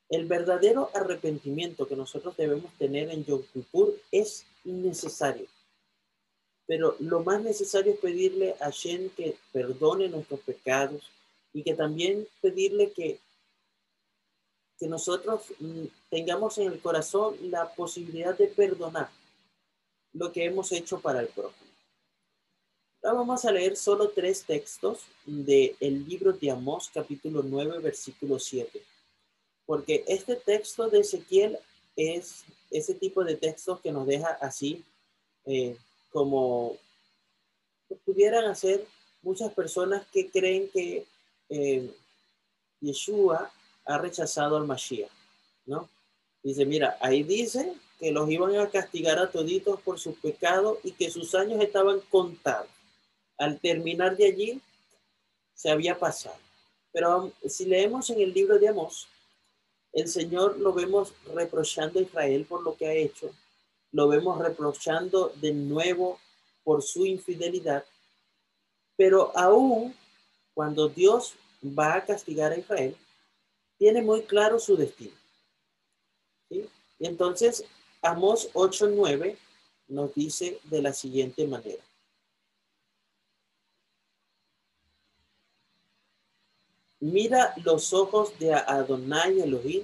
El 0.09 0.25
verdadero 0.25 0.89
arrepentimiento 0.93 1.87
que 1.87 1.97
nosotros 1.97 2.37
debemos 2.37 2.71
tener 2.77 3.09
en 3.09 3.25
Yom 3.25 3.43
Kippur 3.53 3.95
es 4.11 4.45
innecesario. 4.63 5.45
Pero 6.71 6.95
lo 6.99 7.21
más 7.21 7.43
necesario 7.43 7.91
es 7.91 7.99
pedirle 7.99 8.55
a 8.61 8.69
Shen 8.69 9.09
que 9.09 9.35
perdone 9.51 10.07
nuestros 10.07 10.39
pecados 10.39 11.11
y 11.51 11.63
que 11.63 11.73
también 11.73 12.25
pedirle 12.39 12.93
que, 12.93 13.19
que 14.79 14.87
nosotros 14.87 15.41
mm, 15.59 15.83
tengamos 16.09 16.57
en 16.59 16.71
el 16.71 16.79
corazón 16.79 17.35
la 17.51 17.75
posibilidad 17.75 18.37
de 18.37 18.47
perdonar 18.47 19.09
lo 20.13 20.31
que 20.31 20.45
hemos 20.45 20.71
hecho 20.71 21.01
para 21.01 21.19
el 21.19 21.27
prójimo. 21.27 21.73
Ahora 23.03 23.17
vamos 23.17 23.43
a 23.43 23.51
leer 23.51 23.75
solo 23.75 24.07
tres 24.11 24.45
textos 24.45 25.01
del 25.25 25.75
el 25.81 26.07
libro 26.07 26.31
de 26.31 26.51
Amós, 26.51 26.89
capítulo 26.93 27.43
9, 27.43 27.79
versículo 27.79 28.39
7. 28.39 28.81
Porque 29.65 30.05
este 30.07 30.37
texto 30.37 30.89
de 30.89 31.01
Ezequiel 31.01 31.59
es 31.97 32.45
ese 32.69 32.93
tipo 32.93 33.25
de 33.25 33.35
textos 33.35 33.81
que 33.81 33.91
nos 33.91 34.07
deja 34.07 34.29
así, 34.39 34.85
eh, 35.43 35.75
como 36.11 36.77
pudieran 38.05 38.45
hacer 38.45 38.85
muchas 39.21 39.53
personas 39.53 40.05
que 40.07 40.29
creen 40.29 40.69
que 40.69 41.05
eh, 41.49 41.93
Yeshua 42.79 43.51
ha 43.85 43.97
rechazado 43.97 44.57
al 44.57 44.65
Mashiach, 44.65 45.11
¿no? 45.65 45.89
Dice, 46.43 46.65
mira, 46.65 46.97
ahí 47.01 47.23
dice 47.23 47.73
que 47.99 48.11
los 48.11 48.29
iban 48.29 48.55
a 48.57 48.69
castigar 48.69 49.19
a 49.19 49.29
toditos 49.29 49.79
por 49.81 49.99
sus 49.99 50.17
pecados 50.17 50.79
y 50.83 50.91
que 50.91 51.11
sus 51.11 51.35
años 51.35 51.61
estaban 51.61 51.99
contados. 52.09 52.69
Al 53.37 53.59
terminar 53.59 54.17
de 54.17 54.25
allí, 54.25 54.61
se 55.53 55.69
había 55.69 55.97
pasado. 55.97 56.37
Pero 56.91 57.31
si 57.47 57.65
leemos 57.65 58.09
en 58.09 58.21
el 58.21 58.33
libro 58.33 58.57
de 58.57 58.69
Amós, 58.69 59.07
el 59.93 60.07
Señor 60.07 60.57
lo 60.57 60.73
vemos 60.73 61.13
reprochando 61.33 61.99
a 61.99 62.01
Israel 62.01 62.45
por 62.47 62.63
lo 62.63 62.75
que 62.75 62.87
ha 62.87 62.93
hecho, 62.93 63.31
lo 63.91 64.07
vemos 64.07 64.39
reprochando 64.39 65.33
de 65.41 65.53
nuevo 65.53 66.19
por 66.63 66.81
su 66.81 67.05
infidelidad, 67.05 67.85
pero 68.95 69.35
aún 69.37 69.95
cuando 70.53 70.89
Dios 70.89 71.35
va 71.63 71.95
a 71.95 72.05
castigar 72.05 72.51
a 72.51 72.57
Israel, 72.57 72.95
tiene 73.77 74.01
muy 74.01 74.23
claro 74.23 74.59
su 74.59 74.75
destino. 74.77 75.15
¿sí? 76.49 76.69
Y 76.99 77.07
entonces, 77.07 77.65
Amos 78.03 78.51
8.9 78.53 79.37
nos 79.89 80.13
dice 80.15 80.59
de 80.63 80.81
la 80.81 80.91
siguiente 80.91 81.45
manera. 81.45 81.83
Mira 86.99 87.53
los 87.63 87.93
ojos 87.93 88.37
de 88.39 88.53
Adonai 88.53 89.39
Elohim. 89.39 89.83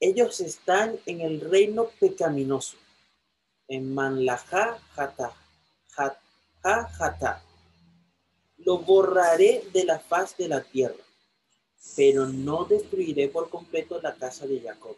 Ellos 0.00 0.40
están 0.40 0.98
en 1.06 1.20
el 1.20 1.40
reino 1.40 1.90
pecaminoso, 2.00 2.78
en 3.68 3.94
Manlajá 3.94 4.78
Jata, 4.94 5.36
Jata. 6.62 7.42
Lo 8.58 8.78
borraré 8.78 9.62
de 9.72 9.84
la 9.84 9.98
faz 10.00 10.36
de 10.36 10.48
la 10.48 10.62
tierra, 10.62 11.04
pero 11.96 12.26
no 12.26 12.64
destruiré 12.64 13.28
por 13.28 13.50
completo 13.50 14.00
la 14.00 14.14
casa 14.14 14.46
de 14.46 14.60
Jacob, 14.60 14.96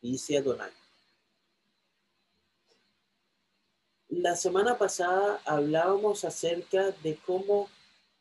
dice 0.00 0.38
Adonai. 0.38 0.70
La 4.08 4.36
semana 4.36 4.78
pasada 4.78 5.40
hablábamos 5.44 6.24
acerca 6.24 6.90
de 7.02 7.16
cómo 7.26 7.68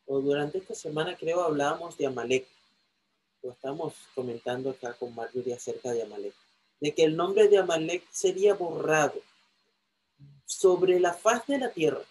o 0.05 0.19
durante 0.19 0.57
esta 0.57 0.75
semana 0.75 1.15
creo 1.17 1.41
hablábamos 1.41 1.97
de 1.97 2.07
Amalek, 2.07 2.47
o 3.43 3.51
estamos 3.51 3.93
comentando 4.15 4.69
acá 4.69 4.93
con 4.93 5.13
Marjorie 5.13 5.53
acerca 5.53 5.91
de 5.91 6.03
Amalek, 6.03 6.33
de 6.79 6.93
que 6.93 7.03
el 7.03 7.15
nombre 7.15 7.47
de 7.49 7.57
Amalek 7.57 8.03
sería 8.11 8.53
borrado 8.53 9.21
sobre 10.45 10.99
la 10.99 11.13
faz 11.13 11.45
de 11.47 11.57
la 11.57 11.69
tierra. 11.69 12.01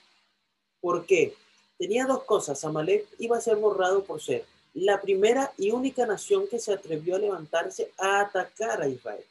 ¿Por 0.80 1.06
qué? 1.06 1.34
Tenía 1.78 2.06
dos 2.06 2.24
cosas. 2.24 2.64
Amalek 2.64 3.08
iba 3.18 3.38
a 3.38 3.40
ser 3.40 3.56
borrado 3.56 4.04
por 4.04 4.20
ser 4.20 4.44
la 4.74 5.00
primera 5.00 5.52
y 5.58 5.70
única 5.70 6.06
nación 6.06 6.46
que 6.48 6.58
se 6.58 6.72
atrevió 6.72 7.16
a 7.16 7.18
levantarse 7.18 7.92
a 7.98 8.20
atacar 8.20 8.82
a 8.82 8.88
Israel, 8.88 9.24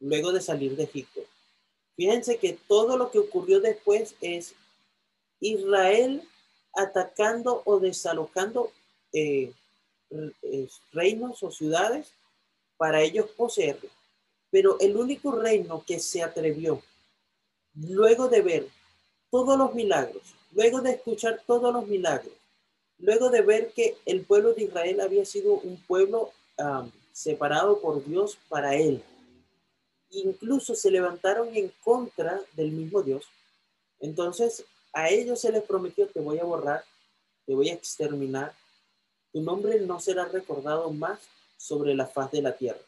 luego 0.00 0.32
de 0.32 0.40
salir 0.40 0.76
de 0.76 0.84
Egipto. 0.84 1.20
Fíjense 1.96 2.38
que 2.38 2.58
todo 2.68 2.98
lo 2.98 3.10
que 3.10 3.18
ocurrió 3.18 3.60
después 3.60 4.14
es 4.20 4.54
Israel 5.40 6.22
atacando 6.74 7.62
o 7.64 7.80
desalojando 7.80 8.70
eh, 9.12 9.52
reinos 10.92 11.42
o 11.42 11.50
ciudades 11.50 12.12
para 12.76 13.02
ellos 13.02 13.30
poseerlo. 13.30 13.88
Pero 14.50 14.78
el 14.80 14.96
único 14.96 15.32
reino 15.32 15.84
que 15.86 15.98
se 15.98 16.22
atrevió, 16.22 16.82
luego 17.74 18.28
de 18.28 18.42
ver 18.42 18.68
todos 19.30 19.58
los 19.58 19.74
milagros, 19.74 20.22
luego 20.52 20.80
de 20.80 20.92
escuchar 20.92 21.42
todos 21.46 21.72
los 21.72 21.86
milagros, 21.86 22.32
luego 22.98 23.28
de 23.28 23.42
ver 23.42 23.72
que 23.72 23.96
el 24.06 24.24
pueblo 24.24 24.54
de 24.54 24.64
Israel 24.64 25.00
había 25.00 25.24
sido 25.24 25.54
un 25.54 25.76
pueblo 25.86 26.30
separado 27.12 27.80
por 27.80 28.04
Dios 28.04 28.38
para 28.48 28.74
él, 28.76 29.02
incluso 30.10 30.74
se 30.74 30.90
levantaron 30.90 31.54
en 31.54 31.70
contra 31.82 32.40
del 32.54 32.70
mismo 32.70 33.02
Dios, 33.02 33.24
entonces 34.00 34.64
a 34.92 35.10
ellos 35.10 35.40
se 35.40 35.52
les 35.52 35.62
prometió, 35.62 36.06
te 36.06 36.20
voy 36.20 36.38
a 36.38 36.44
borrar, 36.44 36.84
te 37.44 37.54
voy 37.54 37.68
a 37.68 37.74
exterminar, 37.74 38.54
tu 39.36 39.42
nombre 39.42 39.78
no 39.80 40.00
será 40.00 40.24
recordado 40.24 40.90
más 40.90 41.20
sobre 41.58 41.94
la 41.94 42.06
faz 42.06 42.30
de 42.30 42.40
la 42.40 42.56
tierra. 42.56 42.80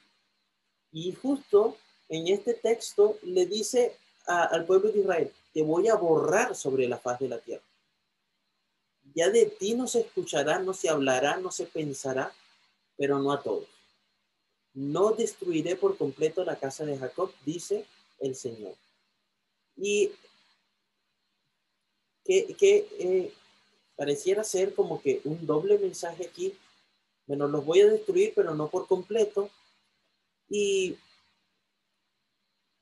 Y 0.91 1.13
justo 1.13 1.77
en 2.09 2.29
este 2.29 2.55
texto 2.55 3.19
le 3.23 3.45
dice 3.45 3.95
al 4.25 4.65
pueblo 4.65 4.91
de 4.91 5.01
Israel, 5.01 5.33
te 5.53 5.61
voy 5.61 5.89
a 5.89 5.97
borrar 5.97 6.57
sobre 6.57 6.89
la 6.89 6.97
faz 6.97 7.19
de 7.19 7.29
la 7.29 7.39
tierra. 7.39 7.67
Ya 9.15 9.29
de 9.29 9.45
ti 9.45 9.75
no 9.75 9.87
se 9.87 10.01
escuchará, 10.01 10.59
no 10.59 10.73
se 10.73 10.89
hablará, 10.89 11.37
no 11.37 11.51
se 11.51 11.67
pensará, 11.67 12.33
pero 12.97 13.19
no 13.19 13.31
a 13.31 13.43
todos. 13.43 13.69
No 14.73 15.11
destruiré 15.11 15.77
por 15.77 15.99
completo 15.99 16.47
la 16.47 16.59
casa 16.59 16.87
de 16.87 16.97
Jacob, 16.97 17.31
dice 17.45 17.85
el 18.21 18.35
Señor. 18.35 18.75
Y 19.77 20.13
que, 22.25 22.89
eh, 22.99 23.35
pareciera 23.99 24.45
ser 24.45 24.75
como 24.75 25.03
que 25.03 25.21
un 25.25 25.45
doble 25.45 25.77
mensaje 25.77 26.25
aquí. 26.25 26.55
Bueno, 27.27 27.49
los 27.49 27.67
voy 27.67 27.81
a 27.81 27.89
destruir, 27.89 28.33
pero 28.33 28.55
no 28.55 28.69
por 28.69 28.87
completo. 28.87 29.51
Y 30.49 30.97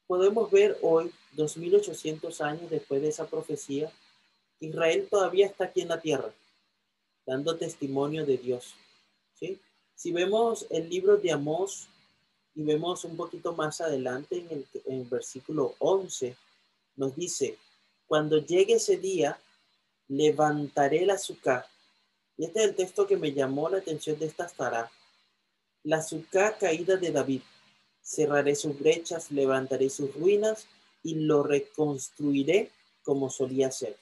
podemos 0.06 0.50
ver 0.50 0.76
hoy, 0.82 1.10
2800 1.32 2.40
años 2.42 2.70
después 2.70 3.00
de 3.00 3.08
esa 3.08 3.26
profecía, 3.26 3.90
Israel 4.60 5.08
todavía 5.10 5.46
está 5.46 5.64
aquí 5.64 5.80
en 5.80 5.88
la 5.88 6.02
tierra, 6.02 6.30
dando 7.24 7.56
testimonio 7.56 8.26
de 8.26 8.36
Dios. 8.36 8.74
¿sí? 9.34 9.58
Si 9.94 10.12
vemos 10.12 10.66
el 10.68 10.90
libro 10.90 11.16
de 11.16 11.32
Amós 11.32 11.88
y 12.54 12.62
vemos 12.62 13.04
un 13.06 13.16
poquito 13.16 13.54
más 13.54 13.80
adelante 13.80 14.36
en 14.36 14.50
el, 14.50 14.66
en 14.84 15.00
el 15.00 15.04
versículo 15.06 15.74
11, 15.78 16.36
nos 16.96 17.16
dice, 17.16 17.56
cuando 18.06 18.36
llegue 18.36 18.74
ese 18.74 18.98
día, 18.98 19.40
levantaré 20.08 21.04
la 21.06 21.14
azúcar. 21.14 21.66
Y 22.36 22.44
este 22.44 22.60
es 22.60 22.68
el 22.68 22.74
texto 22.74 23.06
que 23.06 23.16
me 23.16 23.32
llamó 23.32 23.68
la 23.68 23.78
atención 23.78 24.18
de 24.18 24.26
esta 24.26 24.44
estará. 24.46 24.90
La 25.82 25.98
azúcar 25.98 26.58
caída 26.58 26.96
de 26.96 27.10
David. 27.10 27.42
Cerraré 28.02 28.54
sus 28.54 28.78
brechas, 28.78 29.30
levantaré 29.30 29.90
sus 29.90 30.14
ruinas 30.14 30.66
y 31.02 31.14
lo 31.14 31.42
reconstruiré 31.42 32.70
como 33.02 33.30
solía 33.30 33.70
ser. 33.70 33.96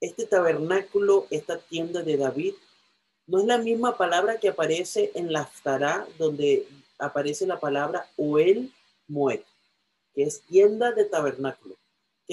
Este 0.00 0.26
tabernáculo, 0.26 1.26
esta 1.30 1.58
tienda 1.58 2.02
de 2.02 2.16
David, 2.16 2.54
no 3.26 3.38
es 3.40 3.46
la 3.46 3.58
misma 3.58 3.96
palabra 3.96 4.40
que 4.40 4.48
aparece 4.48 5.12
en 5.14 5.32
la 5.32 5.42
Aftará, 5.42 6.06
donde 6.18 6.66
aparece 6.98 7.46
la 7.46 7.60
palabra 7.60 8.10
Oel 8.16 8.72
Moed, 9.06 9.42
que 10.12 10.24
es 10.24 10.42
tienda 10.42 10.92
de 10.92 11.04
tabernáculo 11.04 11.76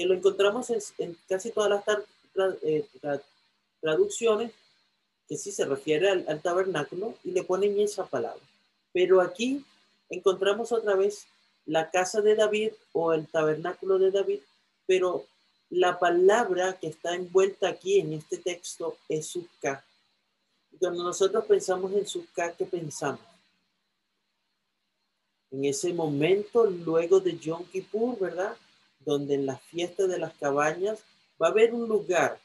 que 0.00 0.06
lo 0.06 0.14
encontramos 0.14 0.70
en, 0.70 1.14
casi 1.28 1.50
todas 1.50 1.68
las 1.68 2.54
eh, 2.62 2.86
traducciones 3.82 4.50
que 5.28 5.36
sí 5.36 5.52
se 5.52 5.66
refiere 5.66 6.08
al, 6.08 6.40
tabernáculo 6.40 7.16
y 7.22 7.32
le 7.32 7.44
ponen 7.44 7.78
esa 7.78 8.06
palabra. 8.06 8.40
Pero 8.94 9.20
aquí 9.20 9.62
encontramos 10.08 10.72
otra 10.72 10.94
vez 10.94 11.26
la 11.66 11.90
casa 11.90 12.22
de 12.22 12.34
David 12.34 12.70
o 12.94 13.12
el 13.12 13.26
tabernáculo 13.26 13.98
de 13.98 14.10
David, 14.10 14.40
pero 14.86 15.26
la 15.68 15.98
palabra 15.98 16.78
que 16.80 16.86
está 16.86 17.14
envuelta 17.14 17.68
aquí 17.68 18.00
en 18.00 18.14
este 18.14 18.38
texto 18.38 18.96
es 19.06 19.26
Sukkah. 19.26 19.84
Cuando 20.78 21.02
nosotros 21.02 21.44
pensamos 21.44 21.92
en 21.92 22.06
Sukkah, 22.06 22.54
¿qué 22.54 22.64
pensamos? 22.64 23.20
En 25.50 25.62
ese 25.66 25.92
momento, 25.92 26.64
luego 26.64 27.20
de 27.20 27.36
Yom 27.36 27.66
Kippur, 27.66 28.18
¿verdad? 28.18 28.56
Donde 29.00 29.34
en 29.34 29.46
la 29.46 29.58
fiesta 29.58 30.06
de 30.06 30.18
las 30.18 30.34
cabañas 30.34 31.00
va 31.40 31.48
a 31.48 31.50
haber 31.50 31.74
un 31.74 31.88
lugar, 31.88 32.38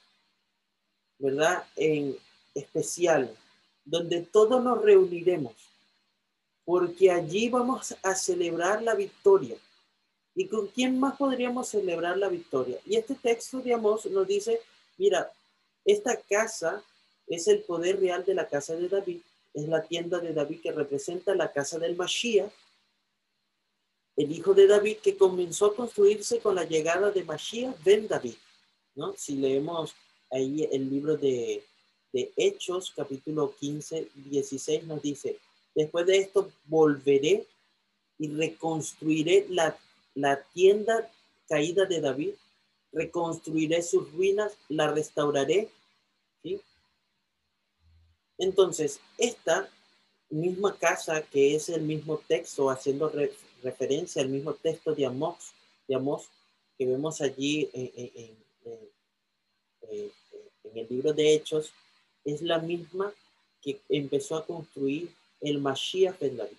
¿verdad? 1.19 1.63
En 1.75 2.17
especial, 2.53 3.35
donde 3.83 4.21
todos 4.21 4.63
nos 4.63 4.81
reuniremos, 4.81 5.53
porque 6.63 7.11
allí 7.11 7.49
vamos 7.49 7.95
a 8.01 8.15
celebrar 8.15 8.81
la 8.81 8.95
victoria. 8.95 9.57
¿Y 10.33 10.47
con 10.47 10.67
quién 10.67 10.99
más 10.99 11.15
podríamos 11.17 11.69
celebrar 11.69 12.17
la 12.17 12.27
victoria? 12.27 12.77
Y 12.85 12.97
este 12.97 13.15
texto 13.15 13.59
de 13.59 13.73
Amós 13.73 14.05
nos 14.07 14.27
dice, 14.27 14.59
mira, 14.97 15.31
esta 15.85 16.17
casa 16.17 16.83
es 17.27 17.47
el 17.47 17.61
poder 17.61 17.99
real 17.99 18.25
de 18.25 18.33
la 18.33 18.47
casa 18.47 18.75
de 18.75 18.89
David, 18.89 19.21
es 19.53 19.67
la 19.67 19.83
tienda 19.83 20.19
de 20.19 20.33
David 20.33 20.61
que 20.61 20.71
representa 20.71 21.33
la 21.35 21.51
casa 21.51 21.79
del 21.79 21.95
Mashiach, 21.95 22.51
el 24.15 24.31
hijo 24.31 24.53
de 24.53 24.67
David, 24.67 24.97
que 24.97 25.17
comenzó 25.17 25.67
a 25.67 25.75
construirse 25.75 26.39
con 26.39 26.55
la 26.55 26.63
llegada 26.63 27.11
de 27.11 27.23
Mashiach 27.23 27.75
ben 27.83 28.07
David. 28.07 28.35
¿no? 28.95 29.13
Si 29.17 29.35
leemos 29.35 29.93
ahí 30.31 30.67
el 30.71 30.89
libro 30.89 31.17
de, 31.17 31.63
Hechos, 32.37 32.93
capítulo 32.95 33.53
15, 33.59 34.09
16, 34.15 34.85
nos 34.85 35.01
dice, 35.01 35.37
después 35.75 36.05
de 36.05 36.19
esto 36.19 36.49
volveré 36.63 37.45
y 38.17 38.29
reconstruiré 38.29 39.47
la, 39.49 39.77
la 40.13 40.41
tienda 40.53 41.11
caída 41.49 41.83
de 41.83 41.99
David, 41.99 42.35
reconstruiré 42.93 43.81
sus 43.81 44.09
ruinas, 44.13 44.53
la 44.69 44.89
restauraré. 44.93 45.67
Entonces, 48.37 49.01
esta 49.17 49.69
misma 50.29 50.77
casa, 50.77 51.21
que 51.21 51.55
es 51.55 51.67
el 51.67 51.81
mismo 51.81 52.21
texto 52.29 52.69
haciendo 52.69 53.09
referencia 53.65 54.21
al 54.21 54.29
mismo 54.29 54.53
texto 54.53 54.93
de 54.93 55.05
Amós, 55.05 55.51
de 55.87 55.99
que 56.77 56.85
vemos 56.85 57.19
allí 57.21 57.69
en, 57.73 58.37
el 60.75 60.87
libro 60.89 61.13
de 61.13 61.33
Hechos, 61.33 61.73
es 62.23 62.41
la 62.41 62.59
misma 62.59 63.13
que 63.61 63.79
empezó 63.89 64.37
a 64.37 64.45
construir 64.45 65.09
el 65.41 65.59
Mashiach 65.59 66.21
en 66.21 66.37
David 66.37 66.57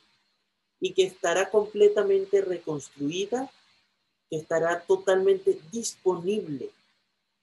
y 0.80 0.92
que 0.92 1.04
estará 1.04 1.50
completamente 1.50 2.40
reconstruida, 2.40 3.50
que 4.28 4.36
estará 4.36 4.82
totalmente 4.82 5.58
disponible, 5.70 6.70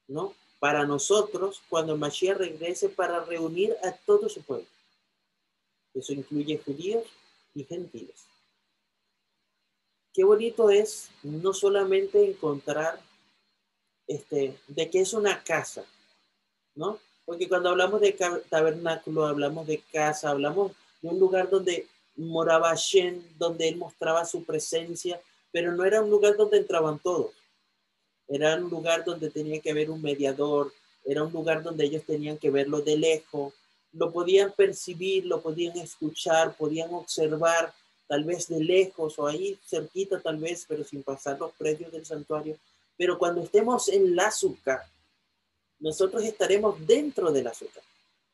¿no? 0.07 0.33
para 0.59 0.85
nosotros 0.85 1.61
cuando 1.69 1.97
Mashiach 1.97 2.37
regrese 2.37 2.89
para 2.89 3.23
reunir 3.23 3.75
a 3.83 3.91
todo 3.91 4.29
su 4.29 4.41
pueblo. 4.41 4.67
Eso 5.93 6.13
incluye 6.13 6.57
judíos 6.57 7.05
y 7.53 7.63
gentiles. 7.65 8.32
Qué 10.13 10.23
bonito 10.23 10.69
es 10.69 11.09
no 11.23 11.53
solamente 11.53 12.23
encontrar 12.23 13.01
este, 14.07 14.55
de 14.67 14.89
qué 14.89 15.01
es 15.01 15.13
una 15.13 15.43
casa, 15.43 15.83
¿no? 16.75 16.99
Porque 17.25 17.49
cuando 17.49 17.69
hablamos 17.69 17.99
de 17.99 18.15
tabernáculo, 18.49 19.25
hablamos 19.25 19.65
de 19.65 19.81
casa, 19.91 20.29
hablamos 20.29 20.73
de 21.01 21.09
un 21.09 21.19
lugar 21.19 21.49
donde 21.49 21.87
moraba 22.15 22.75
Shen, 22.75 23.25
donde 23.37 23.69
él 23.69 23.77
mostraba 23.77 24.23
su 24.25 24.43
presencia, 24.43 25.19
pero 25.51 25.71
no 25.71 25.83
era 25.83 26.01
un 26.01 26.11
lugar 26.11 26.37
donde 26.37 26.57
entraban 26.57 26.99
todos. 26.99 27.31
Era 28.27 28.55
un 28.55 28.69
lugar 28.69 29.03
donde 29.03 29.31
tenía 29.31 29.59
que 29.61 29.71
haber 29.71 29.89
un 29.89 30.01
mediador, 30.01 30.71
era 31.05 31.23
un 31.23 31.33
lugar 31.33 31.63
donde 31.63 31.85
ellos 31.85 32.03
tenían 32.05 32.37
que 32.37 32.51
verlo 32.51 32.81
de 32.81 32.97
lejos, 32.97 33.53
lo 33.91 34.11
podían 34.11 34.51
percibir, 34.51 35.25
lo 35.25 35.41
podían 35.41 35.77
escuchar, 35.77 36.55
podían 36.55 36.93
observar, 36.93 37.73
tal 38.13 38.25
vez 38.25 38.47
de 38.47 38.63
lejos 38.63 39.17
o 39.17 39.25
ahí 39.25 39.57
cerquita 39.65 40.21
tal 40.21 40.37
vez, 40.37 40.65
pero 40.67 40.83
sin 40.83 41.01
pasar 41.01 41.39
los 41.39 41.51
predios 41.53 41.91
del 41.91 42.05
santuario. 42.05 42.55
Pero 42.95 43.17
cuando 43.17 43.41
estemos 43.41 43.87
en 43.87 44.15
la 44.15 44.27
azúcar, 44.27 44.83
nosotros 45.79 46.23
estaremos 46.23 46.75
dentro 46.85 47.31
del 47.31 47.47
azúcar. 47.47 47.81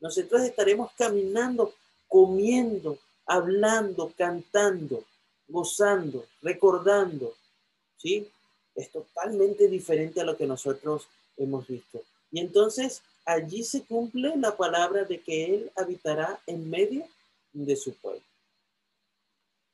Nosotros 0.02 0.42
estaremos 0.42 0.92
caminando, 0.98 1.74
comiendo, 2.10 2.98
hablando, 3.26 4.12
cantando, 4.18 5.06
gozando, 5.48 6.26
recordando. 6.42 7.34
¿Sí? 7.96 8.30
Es 8.76 8.92
totalmente 8.92 9.70
diferente 9.70 10.20
a 10.20 10.26
lo 10.26 10.36
que 10.36 10.46
nosotros 10.46 11.08
hemos 11.38 11.66
visto. 11.66 12.02
Y 12.34 12.42
entonces 12.42 13.02
allí 13.24 13.64
se 13.64 13.86
cumple 13.86 14.36
la 14.36 14.58
palabra 14.58 15.06
de 15.06 15.22
que 15.22 15.46
Él 15.46 15.72
habitará 15.78 16.38
en 16.48 16.70
medio 16.70 17.08
de 17.54 17.78
su 17.78 17.94
pueblo. 17.94 18.29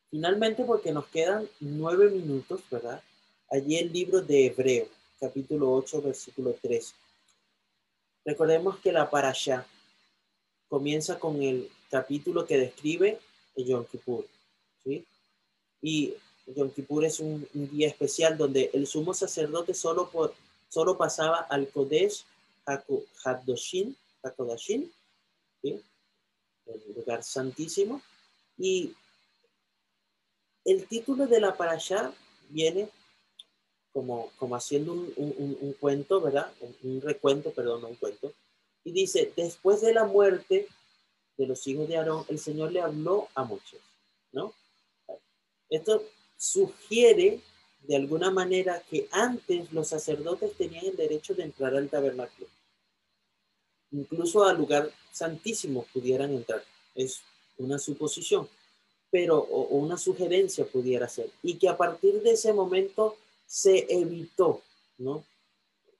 Finalmente, 0.10 0.64
porque 0.64 0.92
nos 0.92 1.08
quedan 1.08 1.48
nueve 1.60 2.10
minutos, 2.10 2.62
¿verdad? 2.70 3.02
Allí 3.50 3.78
el 3.78 3.92
libro 3.92 4.22
de 4.22 4.48
Hebreo, 4.48 4.88
capítulo 5.20 5.72
8, 5.74 6.02
versículo 6.02 6.56
3. 6.62 6.94
Recordemos 8.26 8.80
que 8.80 8.92
la 8.92 9.10
parasha 9.10 9.66
comienza 10.68 11.20
con 11.20 11.42
el 11.42 11.70
capítulo 11.90 12.46
que 12.46 12.58
describe 12.58 13.20
el 13.56 13.66
Yom 13.66 13.86
Kippur, 13.86 14.26
¿sí? 14.84 15.06
Y 15.82 16.14
Yom 16.48 16.72
Kippur 16.72 17.06
es 17.06 17.20
un, 17.20 17.48
día 17.54 17.88
especial 17.88 18.38
donde 18.38 18.70
el 18.74 18.88
sumo 18.88 19.14
sacerdote 19.14 19.74
solo, 19.74 20.10
por, 20.10 20.34
solo 20.70 20.98
pasaba 20.98 21.42
al 21.50 21.70
Kodesh 21.70 22.26
Hakodashin, 22.66 23.96
¿sí? 25.62 25.82
el 26.66 26.94
lugar 26.96 27.24
santísimo, 27.24 28.02
y 28.58 28.94
el 30.66 30.88
título 30.88 31.28
de 31.28 31.40
la 31.40 31.56
parasha 31.56 32.12
viene 32.50 32.90
como, 33.94 34.32
como 34.38 34.56
haciendo 34.56 34.92
un, 34.92 35.14
un, 35.16 35.74
cuento, 35.80 36.20
¿verdad? 36.20 36.52
Un, 36.84 37.00
recuento, 37.02 37.52
perdón, 37.52 37.82
no 37.82 37.88
un 37.88 37.96
cuento. 37.96 38.34
Y 38.84 38.92
dice, 38.92 39.32
después 39.38 39.82
de 39.82 39.94
la 39.94 40.04
muerte 40.04 40.68
de 41.38 41.48
los 41.48 41.66
hijos 41.68 41.88
de 41.88 41.98
Aarón, 41.98 42.26
el 42.28 42.40
Señor 42.40 42.72
le 42.72 42.82
habló 42.82 43.30
a 43.36 43.46
muchos, 43.46 43.80
¿no? 44.34 44.54
Esto 45.70 46.04
sugiere 46.36 47.40
de 47.80 47.96
alguna 47.96 48.32
manera 48.32 48.84
que 48.90 49.08
antes 49.12 49.72
los 49.72 49.88
sacerdotes 49.88 50.58
tenían 50.58 50.86
el 50.86 50.98
derecho 50.98 51.34
de 51.34 51.44
entrar 51.44 51.76
al 51.76 51.90
tabernáculo. 51.90 52.48
Incluso 53.92 54.44
al 54.44 54.58
lugar 54.58 54.92
santísimo 55.12 55.86
pudieran 55.94 56.34
entrar. 56.34 56.64
Es 56.96 57.22
una 57.58 57.80
suposición 57.80 58.50
pero 59.16 59.38
o, 59.38 59.78
una 59.78 59.98
sugerencia 59.98 60.66
pudiera 60.66 61.08
ser, 61.08 61.30
y 61.42 61.54
que 61.56 61.70
a 61.70 61.78
partir 61.78 62.22
de 62.22 62.32
ese 62.32 62.52
momento 62.52 63.16
se 63.48 63.86
evitó, 63.88 64.62
¿no? 64.98 65.24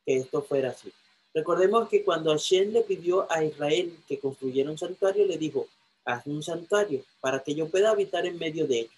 Que 0.06 0.18
esto 0.18 0.42
fuera 0.42 0.72
así. 0.72 0.92
Recordemos 1.34 1.88
que 1.88 2.04
cuando 2.04 2.32
Hashem 2.32 2.74
le 2.74 2.82
pidió 2.82 3.26
a 3.32 3.42
Israel 3.42 3.98
que 4.06 4.20
construyera 4.20 4.70
un 4.70 4.78
santuario, 4.78 5.26
le 5.26 5.38
dijo, 5.38 5.66
haz 6.04 6.28
un 6.28 6.44
santuario 6.44 7.06
para 7.22 7.42
que 7.42 7.56
yo 7.56 7.70
pueda 7.70 7.92
habitar 7.92 8.26
en 8.26 8.38
medio 8.38 8.68
de 8.68 8.80
ellos. 8.80 8.94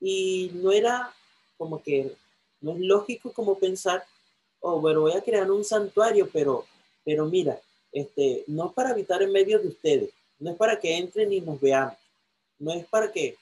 Y 0.00 0.52
no 0.54 0.70
era 0.70 1.12
como 1.58 1.82
que, 1.82 2.14
no 2.60 2.74
es 2.74 2.78
lógico 2.78 3.32
como 3.32 3.58
pensar, 3.58 4.04
oh, 4.60 4.80
bueno, 4.80 5.00
voy 5.00 5.14
a 5.14 5.22
crear 5.22 5.50
un 5.50 5.64
santuario, 5.64 6.30
pero, 6.32 6.64
pero 7.04 7.26
mira, 7.26 7.60
este, 7.90 8.44
no 8.46 8.68
es 8.68 8.72
para 8.72 8.90
habitar 8.90 9.20
en 9.20 9.32
medio 9.32 9.58
de 9.58 9.66
ustedes, 9.66 10.10
no 10.38 10.52
es 10.52 10.56
para 10.56 10.78
que 10.78 10.96
entren 10.96 11.32
y 11.32 11.40
nos 11.40 11.60
veamos 11.60 11.99
no 12.60 12.72
es 12.72 12.86
para 12.86 13.10
qué. 13.10 13.36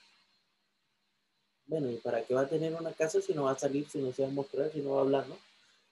Bueno, 1.66 1.90
¿y 1.90 1.96
para 1.96 2.24
qué 2.24 2.32
va 2.32 2.42
a 2.42 2.48
tener 2.48 2.72
una 2.74 2.92
casa 2.92 3.20
si 3.20 3.34
no 3.34 3.44
va 3.44 3.50
a 3.50 3.58
salir, 3.58 3.86
si 3.90 3.98
no 3.98 4.10
se 4.12 4.22
va 4.22 4.28
a 4.28 4.32
mostrar, 4.32 4.72
si 4.72 4.80
no 4.80 4.92
va 4.92 4.98
a 4.98 5.02
hablar, 5.02 5.28
¿no? 5.28 5.36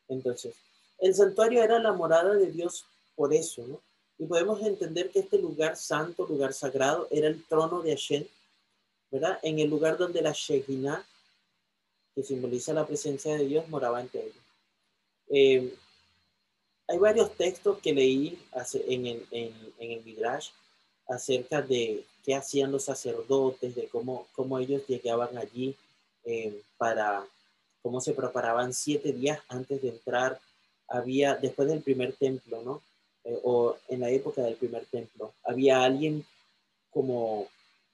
Entonces, 0.09 0.55
el 0.99 1.15
santuario 1.15 1.63
era 1.63 1.79
la 1.79 1.93
morada 1.93 2.35
de 2.35 2.51
Dios 2.51 2.87
por 3.15 3.35
eso, 3.35 3.67
¿no? 3.67 3.83
Y 4.19 4.25
podemos 4.25 4.63
entender 4.63 5.11
que 5.11 5.19
este 5.19 5.39
lugar 5.39 5.77
santo, 5.77 6.27
lugar 6.27 6.55
sagrado, 6.55 7.07
era 7.11 7.29
el 7.29 7.45
trono 7.45 7.83
de 7.83 7.91
Hashem, 7.91 8.27
¿verdad? 9.11 9.39
En 9.43 9.59
el 9.59 9.69
lugar 9.69 9.99
donde 9.99 10.23
la 10.23 10.33
Shekinah, 10.33 11.05
que 12.15 12.23
simboliza 12.23 12.73
la 12.73 12.87
presencia 12.87 13.37
de 13.37 13.45
Dios, 13.45 13.69
moraba 13.69 14.01
entre 14.01 14.23
ellos. 14.23 14.45
Eh, 15.29 15.77
hay 16.89 16.99
varios 16.99 17.35
textos 17.37 17.79
que 17.81 17.93
leí 17.93 18.39
en 18.73 19.07
el, 19.07 19.27
en, 19.31 19.75
en 19.79 19.91
el 19.91 20.05
Midrash 20.05 20.51
acerca 21.09 21.63
de 21.63 22.05
qué 22.25 22.35
hacían 22.35 22.73
los 22.73 22.85
sacerdotes, 22.85 23.75
de 23.75 23.89
cómo, 23.89 24.27
cómo 24.33 24.59
ellos 24.59 24.87
llegaban 24.87 25.39
allí 25.39 25.77
eh, 26.25 26.61
para, 26.77 27.25
cómo 27.83 28.01
se 28.01 28.13
preparaban 28.13 28.73
siete 28.75 29.13
días 29.13 29.41
antes 29.49 29.83
de 29.83 29.91
entrar. 29.91 30.41
Había, 30.89 31.35
después 31.37 31.69
del 31.69 31.83
primer 31.83 32.15
templo, 32.15 32.63
¿no? 32.63 32.83
Eh, 33.25 33.39
o 33.45 33.77
en 33.89 34.01
la 34.01 34.11
época 34.11 34.43
del 34.43 34.57
primer 34.57 34.87
templo, 34.87 35.33
había 35.45 35.83
alguien 35.83 36.25
como 36.91 37.49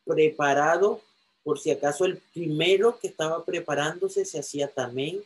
preparado 0.05 1.01
por 1.43 1.59
si 1.59 1.71
acaso 1.71 2.05
el 2.05 2.19
primero 2.33 2.99
que 2.99 3.09
estaba 3.09 3.45
preparándose 3.45 4.25
se 4.25 4.39
hacía 4.39 4.69
también 4.69 5.25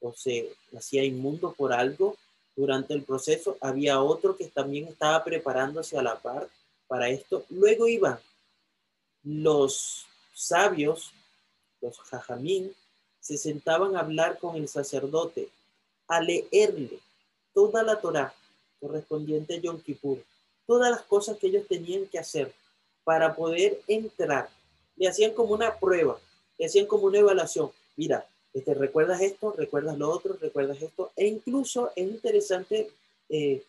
o 0.00 0.12
se 0.12 0.52
hacía 0.76 1.02
inmundo 1.02 1.54
por 1.56 1.72
algo 1.72 2.16
durante 2.54 2.94
el 2.94 3.02
proceso, 3.02 3.56
había 3.60 4.00
otro 4.00 4.36
que 4.36 4.46
también 4.46 4.88
estaba 4.88 5.22
preparándose 5.24 5.98
a 5.98 6.02
la 6.02 6.18
par 6.18 6.48
para 6.86 7.08
esto. 7.08 7.44
Luego 7.50 7.88
iban 7.88 8.18
los 9.22 10.06
sabios, 10.34 11.12
los 11.80 11.98
jajamín, 12.00 12.74
se 13.20 13.36
sentaban 13.36 13.96
a 13.96 14.00
hablar 14.00 14.38
con 14.38 14.56
el 14.56 14.68
sacerdote, 14.68 15.48
a 16.06 16.20
leerle 16.20 17.00
toda 17.52 17.82
la 17.82 18.00
Torah 18.00 18.32
correspondiente 18.80 19.54
a 19.54 19.58
Yom 19.58 19.80
Kippur, 19.80 20.22
todas 20.66 20.90
las 20.90 21.02
cosas 21.02 21.38
que 21.38 21.48
ellos 21.48 21.66
tenían 21.66 22.06
que 22.06 22.18
hacer 22.18 22.52
para 23.02 23.34
poder 23.34 23.80
entrar. 23.88 24.48
Le 24.96 25.08
hacían 25.08 25.32
como 25.32 25.54
una 25.54 25.76
prueba, 25.78 26.18
le 26.58 26.66
hacían 26.66 26.86
como 26.86 27.06
una 27.06 27.18
evaluación. 27.18 27.70
Mira, 27.96 28.26
este, 28.52 28.74
¿recuerdas 28.74 29.20
esto? 29.20 29.52
¿Recuerdas 29.56 29.98
lo 29.98 30.10
otro? 30.10 30.36
¿Recuerdas 30.40 30.80
esto? 30.80 31.12
E 31.16 31.26
incluso 31.26 31.90
es 31.96 32.06
interesante 32.08 32.90
eh, 33.28 33.62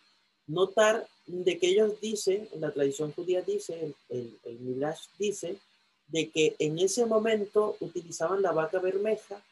notar 0.48 1.08
de 1.26 1.60
que 1.60 1.68
ellos 1.68 2.00
dicen, 2.00 2.48
en 2.54 2.62
la 2.62 2.72
tradición 2.72 3.12
judía 3.12 3.42
dice, 3.42 3.94
el, 4.10 4.40
el, 4.44 4.96
dice, 5.20 5.60
de 6.08 6.30
que 6.30 6.56
en 6.60 6.80
ese 6.80 7.06
momento 7.06 7.76
utilizaban 7.82 8.42
la 8.42 8.54
vaca 8.54 8.80
bermeja, 8.80 9.44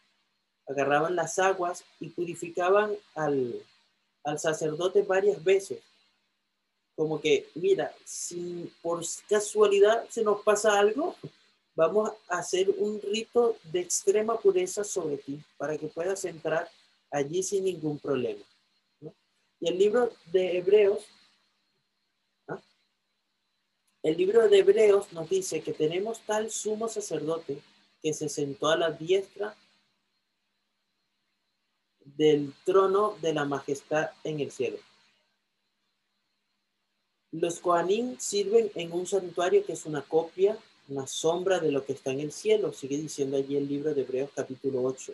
agarraban 0.68 1.16
las 1.16 1.38
aguas 1.38 1.84
y 2.00 2.10
purificaban 2.10 2.96
al, 3.14 3.62
al 4.24 4.40
sacerdote 4.40 5.02
varias 5.02 5.44
veces. 5.44 5.80
Como 6.96 7.20
que, 7.20 7.50
mira, 7.56 7.94
si 8.06 8.72
por 8.82 9.04
casualidad 9.28 10.08
se 10.10 10.24
nos 10.24 10.42
pasa 10.44 10.80
algo, 10.80 11.16
vamos 11.76 12.12
a 12.30 12.40
hacer 12.40 12.70
un 12.70 13.02
rito 13.02 13.58
de 13.64 13.82
extrema 13.82 14.40
pureza 14.40 14.84
sobre 14.86 15.18
ti 15.18 15.44
para 15.58 15.78
que 15.78 15.88
puedas 15.88 16.24
entrar 16.24 16.70
allí 17.12 17.44
sin 17.44 17.66
ningún 17.66 18.00
problema. 18.00 18.42
El 19.66 19.80
libro 19.80 20.14
de 20.32 20.60
Hebreos 20.60 21.04
el 24.04 24.18
libro 24.18 24.48
de 24.48 24.60
Hebreos 24.60 25.12
nos 25.14 25.28
dice 25.28 25.62
que 25.62 25.74
tenemos 25.74 26.20
tal 26.28 26.52
sumo 26.52 26.88
sacerdote 26.88 27.60
que 28.04 28.14
se 28.14 28.30
sentó 28.30 28.68
a 28.68 28.78
la 28.78 28.92
diestra 28.92 29.58
del 32.02 32.54
trono 32.64 33.18
de 33.24 33.34
la 33.34 33.46
majestad 33.46 34.12
en 34.24 34.42
el 34.42 34.52
cielo. 34.52 34.78
Los 37.32 37.60
Kohanim 37.60 38.20
sirven 38.20 38.72
en 38.76 38.92
un 38.92 39.08
santuario 39.08 39.66
que 39.66 39.74
es 39.74 39.88
una 39.88 40.04
copia, 40.04 40.56
una 40.88 41.08
sombra 41.08 41.60
de 41.60 41.72
lo 41.72 41.84
que 41.84 41.94
está 41.94 42.12
en 42.12 42.20
el 42.20 42.32
cielo, 42.32 42.72
sigue 42.72 43.00
diciendo 43.00 43.38
allí 43.38 43.58
el 43.58 43.68
libro 43.68 43.96
de 43.96 44.02
Hebreos 44.02 44.30
capítulo 44.36 44.84
8. 44.84 45.14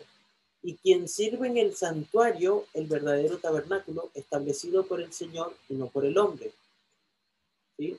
Y 0.62 0.76
quien 0.76 1.08
sirve 1.08 1.48
en 1.48 1.56
el 1.56 1.74
santuario, 1.74 2.66
el 2.72 2.86
verdadero 2.86 3.38
tabernáculo, 3.38 4.10
establecido 4.14 4.86
por 4.86 5.00
el 5.00 5.12
Señor 5.12 5.54
y 5.68 5.74
no 5.74 5.88
por 5.88 6.04
el 6.04 6.16
hombre. 6.18 6.52
¿Sí? 7.76 7.98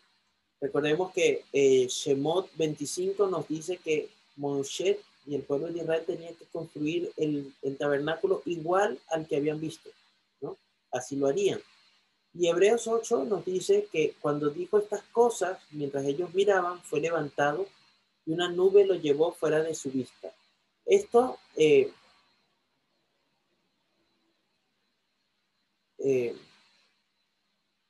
Recordemos 0.61 1.11
que 1.11 1.43
eh, 1.51 1.87
Shemot 1.87 2.55
25 2.55 3.27
nos 3.27 3.47
dice 3.49 3.77
que 3.77 4.09
Moshe 4.37 4.99
y 5.25 5.35
el 5.35 5.41
pueblo 5.41 5.67
de 5.67 5.79
Israel 5.79 6.03
tenían 6.05 6.35
que 6.35 6.45
construir 6.45 7.11
el, 7.17 7.53
tabernáculo 7.77 8.41
igual 8.45 8.97
al 9.09 9.27
que 9.27 9.37
habían 9.37 9.59
visto, 9.59 9.89
¿no? 10.41 10.57
Así 10.91 11.15
lo 11.15 11.27
harían. 11.27 11.59
Y 12.33 12.47
Hebreos 12.47 12.87
8 12.87 13.25
nos 13.25 13.45
dice 13.45 13.87
que 13.91 14.15
cuando 14.21 14.49
dijo 14.49 14.79
estas 14.79 15.03
cosas, 15.11 15.59
mientras 15.71 16.05
ellos 16.05 16.33
miraban, 16.33 16.81
fue 16.81 16.99
levantado 16.99 17.67
y 18.25 18.31
una 18.31 18.49
nube 18.49 18.85
lo 18.85 18.95
llevó 18.95 19.33
fuera 19.33 19.61
de 19.61 19.75
su 19.75 19.91
vista. 19.91 20.33
Esto 20.85 21.37
eh, 21.55 21.91
eh, 26.03 26.35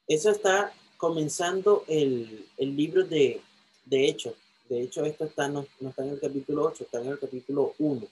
eso 0.08 0.30
está 0.30 0.72
comenzando 0.98 1.84
el, 1.88 2.48
el 2.58 2.78
libro 2.78 3.04
de, 3.04 3.42
de, 3.86 4.08
Hechos. 4.08 4.36
De 4.70 4.82
hecho, 4.82 5.04
esto 5.04 5.26
está, 5.26 5.48
no, 5.48 5.66
está 5.82 6.04
en 6.04 6.12
el 6.12 6.20
capítulo 6.20 6.64
8, 6.66 6.84
está 6.84 7.02
en 7.02 7.08
el 7.08 7.20
capítulo 7.20 7.74
1, 7.80 8.08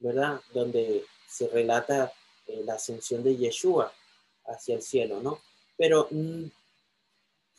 ¿verdad? 0.00 0.40
Donde 0.52 1.04
se 1.28 1.48
relata 1.48 2.12
eh, 2.46 2.62
la 2.64 2.74
ascensión 2.74 3.22
de 3.22 3.36
Yeshua 3.36 3.92
hacia 4.46 4.76
el 4.76 4.82
cielo, 4.82 5.20
¿no? 5.20 5.40
Pero, 5.76 6.08
mm, 6.10 6.44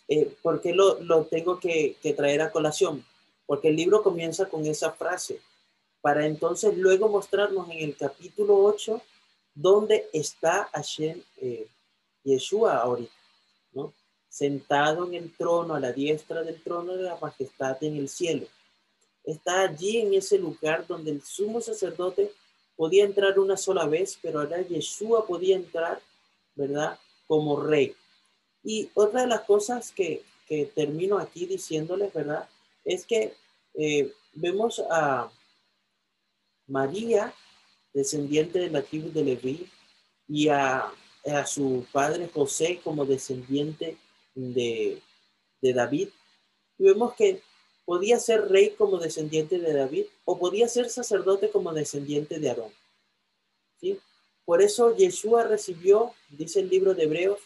eh, 0.09 0.35
¿por 0.41 0.61
qué 0.61 0.73
lo, 0.73 0.99
lo 1.01 1.25
tengo 1.25 1.59
que, 1.59 1.95
que, 2.01 2.13
traer 2.13 2.41
a 2.41 2.51
colación? 2.51 3.05
Porque 3.45 3.69
el 3.69 3.75
libro 3.75 4.03
comienza 4.03 4.49
con 4.49 4.65
esa 4.65 4.91
frase, 4.91 5.39
para 6.01 6.25
entonces 6.25 6.75
luego 6.77 7.07
mostrarnos 7.07 7.69
en 7.69 7.79
el 7.79 7.95
capítulo 7.95 8.63
8 8.63 9.01
dónde 9.57 10.07
está 10.13 10.69
Hashem 10.73 11.21
eh, 11.37 11.67
Yeshua 12.23 12.77
ahorita, 12.77 13.11
¿no? 13.73 13.93
sentado 14.29 15.07
en 15.07 15.15
el 15.15 15.35
trono, 15.35 15.73
a 15.73 15.79
la 15.79 15.91
diestra 15.91 16.43
del 16.43 16.61
trono 16.61 16.95
de 16.95 17.03
la 17.03 17.17
majestad 17.17 17.83
en 17.83 17.97
el 17.97 18.07
cielo. 18.07 18.45
Está 19.23 19.61
allí 19.61 19.97
en 19.97 20.13
ese 20.13 20.37
lugar 20.37 20.85
donde 20.85 21.11
el 21.11 21.21
sumo 21.23 21.59
sacerdote 21.59 22.31
podía 22.75 23.03
entrar 23.03 23.39
una 23.39 23.57
sola 23.57 23.85
vez, 23.87 24.19
pero 24.21 24.39
ahora 24.39 24.61
Yeshua 24.61 25.25
podía 25.25 25.55
entrar, 25.55 25.99
¿verdad? 26.55 26.99
Como 27.25 27.59
rey. 27.59 27.95
Y 28.63 28.89
otra 28.93 29.21
de 29.21 29.27
las 29.27 29.41
cosas 29.41 29.91
que, 29.91 30.23
que 30.47 30.65
termino 30.65 31.17
aquí 31.17 31.45
diciéndoles, 31.45 32.13
¿verdad? 32.13 32.47
Es 32.85 33.05
que 33.05 33.33
eh, 33.73 34.13
vemos 34.33 34.83
a 34.91 35.31
María, 36.67 37.33
descendiente 37.97 38.59
de 38.59 38.69
la 38.69 38.83
tribu 38.83 39.11
de 39.11 39.23
Leví, 39.23 39.67
y 40.27 40.49
a, 40.49 40.91
a 41.25 41.45
su 41.45 41.85
padre 41.91 42.29
José 42.31 42.79
como 42.83 43.05
descendiente 43.05 43.97
de, 44.35 45.01
David. 45.61 46.09
Y 46.77 46.83
vemos 46.83 47.15
que 47.15 47.41
podía 47.85 48.19
ser 48.19 48.49
rey 48.49 48.75
como 48.77 48.99
descendiente 48.99 49.57
de 49.57 49.73
David 49.73 50.05
o 50.25 50.37
podía 50.37 50.67
ser 50.67 50.89
sacerdote 50.89 51.49
como 51.49 51.73
descendiente 51.73 52.39
de 52.39 52.49
Aarón. 52.49 52.71
¿Sí? 53.79 53.99
Por 54.45 54.61
eso 54.61 54.95
Yeshua 54.95 55.43
recibió, 55.43 56.13
dice 56.29 56.59
el 56.59 56.69
libro 56.69 56.93
de 56.93 57.03
Hebreos, 57.03 57.39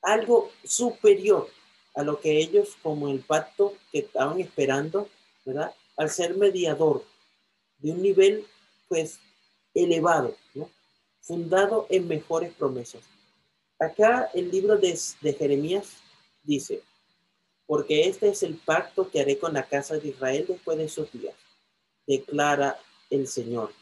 algo 0.00 0.50
superior 0.64 1.48
a 1.94 2.02
lo 2.02 2.20
que 2.20 2.38
ellos 2.38 2.76
como 2.82 3.08
el 3.08 3.20
pacto 3.20 3.74
que 3.90 3.98
estaban 4.00 4.40
esperando, 4.40 5.08
¿verdad? 5.44 5.74
Al 5.96 6.10
ser 6.10 6.36
mediador 6.36 7.04
de 7.78 7.90
un 7.90 8.02
nivel 8.02 8.46
pues 8.88 9.18
elevado. 9.74 10.34
Fundado 11.20 11.86
en 11.90 12.06
mejores 12.06 12.54
promesas. 12.54 13.02
Acá 13.78 14.30
el 14.32 14.50
libro 14.50 14.78
de, 14.78 14.96
Jeremías 15.34 15.96
dice, 16.42 16.82
porque 17.66 18.08
este 18.08 18.28
es 18.28 18.42
el 18.42 18.56
pacto 18.56 19.10
que 19.10 19.20
haré 19.20 19.38
con 19.38 19.52
la 19.52 19.66
casa 19.66 19.98
de 19.98 20.08
Israel 20.08 20.46
después 20.48 20.78
de 20.78 20.84
esos 20.84 21.12
días, 21.12 21.34
declara 22.06 22.78
el 23.10 23.26
Señor. 23.26 23.72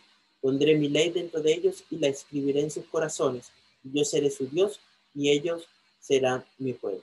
Pondré 0.40 0.76
mi 0.76 0.88
ley 0.88 1.10
dentro 1.10 1.40
de 1.40 1.52
ellos 1.52 1.84
y 1.90 1.98
la 1.98 2.08
escribiré 2.08 2.60
en 2.60 2.70
sus 2.70 2.86
corazones. 2.86 3.52
Yo 3.82 4.04
seré 4.04 4.30
su 4.30 4.46
Dios 4.46 4.80
y 5.14 5.30
ellos 5.30 5.68
serán 6.00 6.44
mi 6.58 6.72
pueblo. 6.72 7.02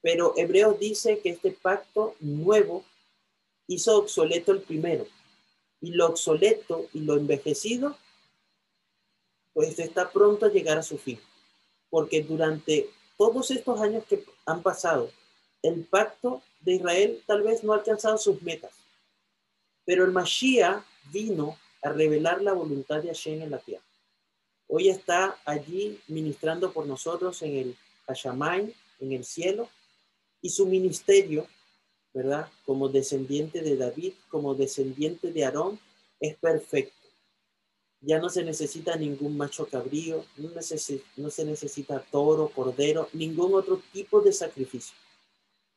Pero 0.00 0.34
Hebreos 0.36 0.78
dice 0.80 1.20
que 1.20 1.30
este 1.30 1.52
pacto 1.52 2.16
nuevo 2.20 2.84
hizo 3.68 3.98
obsoleto 3.98 4.52
el 4.52 4.62
primero. 4.62 5.06
Y 5.82 5.90
lo 5.90 6.06
obsoleto 6.06 6.86
y 6.94 7.00
lo 7.00 7.16
envejecido, 7.16 7.98
pues 9.52 9.78
está 9.78 10.10
pronto 10.10 10.46
a 10.46 10.50
llegar 10.50 10.78
a 10.78 10.82
su 10.82 10.96
fin 10.96 11.20
porque 11.92 12.22
durante 12.22 12.88
todos 13.18 13.50
estos 13.50 13.78
años 13.78 14.02
que 14.08 14.24
han 14.46 14.62
pasado, 14.62 15.10
el 15.62 15.84
pacto 15.84 16.42
de 16.60 16.76
Israel 16.76 17.22
tal 17.26 17.42
vez 17.42 17.62
no 17.62 17.74
ha 17.74 17.76
alcanzado 17.76 18.16
sus 18.16 18.40
metas, 18.40 18.72
pero 19.84 20.06
el 20.06 20.10
Mashiach 20.10 20.82
vino 21.12 21.58
a 21.82 21.90
revelar 21.90 22.40
la 22.40 22.54
voluntad 22.54 23.02
de 23.02 23.08
Hashem 23.08 23.42
en 23.42 23.50
la 23.50 23.58
tierra. 23.58 23.84
Hoy 24.68 24.88
está 24.88 25.36
allí 25.44 26.00
ministrando 26.08 26.72
por 26.72 26.86
nosotros 26.86 27.42
en 27.42 27.56
el 27.58 27.76
Hashamayim, 28.06 28.72
en 29.00 29.12
el 29.12 29.24
cielo, 29.26 29.68
y 30.40 30.48
su 30.48 30.64
ministerio, 30.64 31.46
¿verdad? 32.14 32.48
Como 32.66 32.88
descendiente 32.88 33.62
de 33.62 33.76
David, 33.76 34.14
como 34.28 34.54
descendiente 34.54 35.32
de 35.32 35.44
Aarón, 35.44 35.78
es 36.20 36.36
perfecto 36.36 37.02
ya 38.02 38.18
no 38.18 38.28
se 38.28 38.42
necesita 38.44 38.96
ningún 38.96 39.36
macho 39.36 39.66
cabrío, 39.66 40.24
no, 40.36 40.50
no 41.16 41.30
se 41.30 41.44
necesita 41.44 42.04
toro, 42.10 42.48
cordero, 42.48 43.08
ningún 43.12 43.54
otro 43.54 43.80
tipo 43.92 44.20
de 44.20 44.32
sacrificio, 44.32 44.94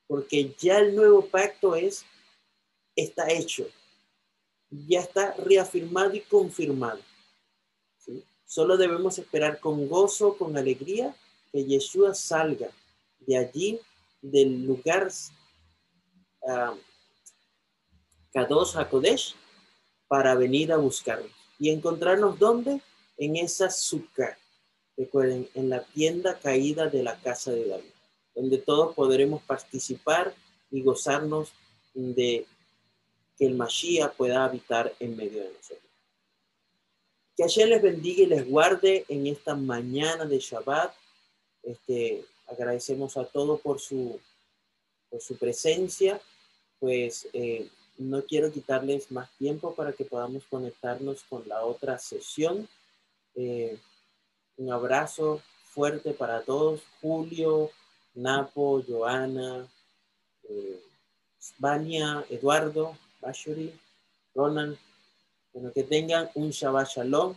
porque 0.07 0.53
ya 0.57 0.79
el 0.79 0.95
nuevo 0.95 1.25
pacto 1.27 1.75
es, 1.75 2.03
está 2.95 3.31
hecho, 3.31 3.67
ya 4.71 5.01
está 5.01 5.35
reafirmado 5.35 6.15
y 6.15 6.21
confirmado. 6.21 6.99
Solo 8.43 8.77
debemos 8.77 9.19
esperar 9.19 9.59
con 9.59 9.87
gozo, 9.87 10.35
con 10.37 10.57
alegría, 10.57 11.15
que 11.51 11.63
Yeshua 11.63 12.15
salga 12.15 12.69
de 13.19 13.37
allí, 13.37 13.79
del 14.21 14.65
lugar 14.65 15.11
uh, 16.45 16.77
Kadosh 18.33 18.75
HaKodesh, 18.75 19.35
para 20.07 20.35
venir 20.35 20.71
a 20.71 20.77
buscarnos 20.77 21.31
y 21.59 21.69
encontrarnos 21.69 22.37
dónde? 22.37 22.81
En 23.17 23.37
esa 23.37 23.69
sukkah. 23.69 24.37
Recuerden, 24.97 25.49
en 25.55 25.69
la 25.69 25.83
tienda 25.83 26.37
caída 26.39 26.87
de 26.87 27.03
la 27.03 27.19
casa 27.19 27.51
de 27.51 27.67
David, 27.67 27.91
donde 28.33 28.57
todos 28.57 28.95
podremos 28.95 29.41
participar 29.43 30.33
y 30.71 30.81
gozarnos 30.83 31.51
de 31.93 32.45
que 33.37 33.45
el 33.45 33.55
Mashiach 33.55 34.13
pueda 34.15 34.45
habitar 34.45 34.93
en 34.99 35.15
medio 35.15 35.43
de 35.43 35.53
nosotros. 35.53 35.91
Que 37.35 37.43
ayer 37.43 37.67
les 37.67 37.81
bendiga 37.81 38.23
y 38.23 38.27
les 38.27 38.49
guarde 38.49 39.05
en 39.09 39.27
esta 39.27 39.55
mañana 39.55 40.25
de 40.25 40.39
Shabbat. 40.39 40.93
Este, 41.63 42.25
agradecemos 42.47 43.17
a 43.17 43.25
todos 43.25 43.59
por 43.59 43.79
su, 43.79 44.19
por 45.09 45.21
su 45.21 45.37
presencia. 45.37 46.21
Pues 46.85 47.27
eh, 47.33 47.67
no 47.97 48.21
quiero 48.21 48.51
quitarles 48.51 49.11
más 49.11 49.27
tiempo 49.39 49.73
para 49.73 49.91
que 49.91 50.05
podamos 50.05 50.43
conectarnos 50.43 51.23
con 51.23 51.41
la 51.49 51.65
otra 51.65 51.97
sesión. 51.97 52.69
Eh, 53.33 53.79
un 54.57 54.71
abrazo 54.71 55.41
fuerte 55.63 56.11
para 56.11 56.43
todos. 56.43 56.83
Julio, 57.01 57.71
Napo, 58.13 58.83
Joana, 58.87 59.67
eh, 60.47 60.79
Eduardo, 62.29 62.95
Bashuri, 63.19 63.73
Ronan. 64.35 64.77
Bueno, 65.53 65.71
que 65.73 65.81
tengan 65.81 66.29
un 66.35 66.51
Shabbat 66.51 66.87
Shalom 66.87 67.35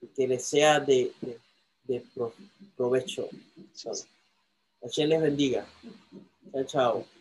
y 0.00 0.06
que 0.06 0.28
les 0.28 0.44
sea 0.44 0.78
de, 0.78 1.12
de, 1.82 2.04
provecho. 2.76 3.28
Hashem 4.80 5.08
les 5.08 5.20
bendiga. 5.20 5.66
Chao, 6.52 6.64
chao. 6.64 7.15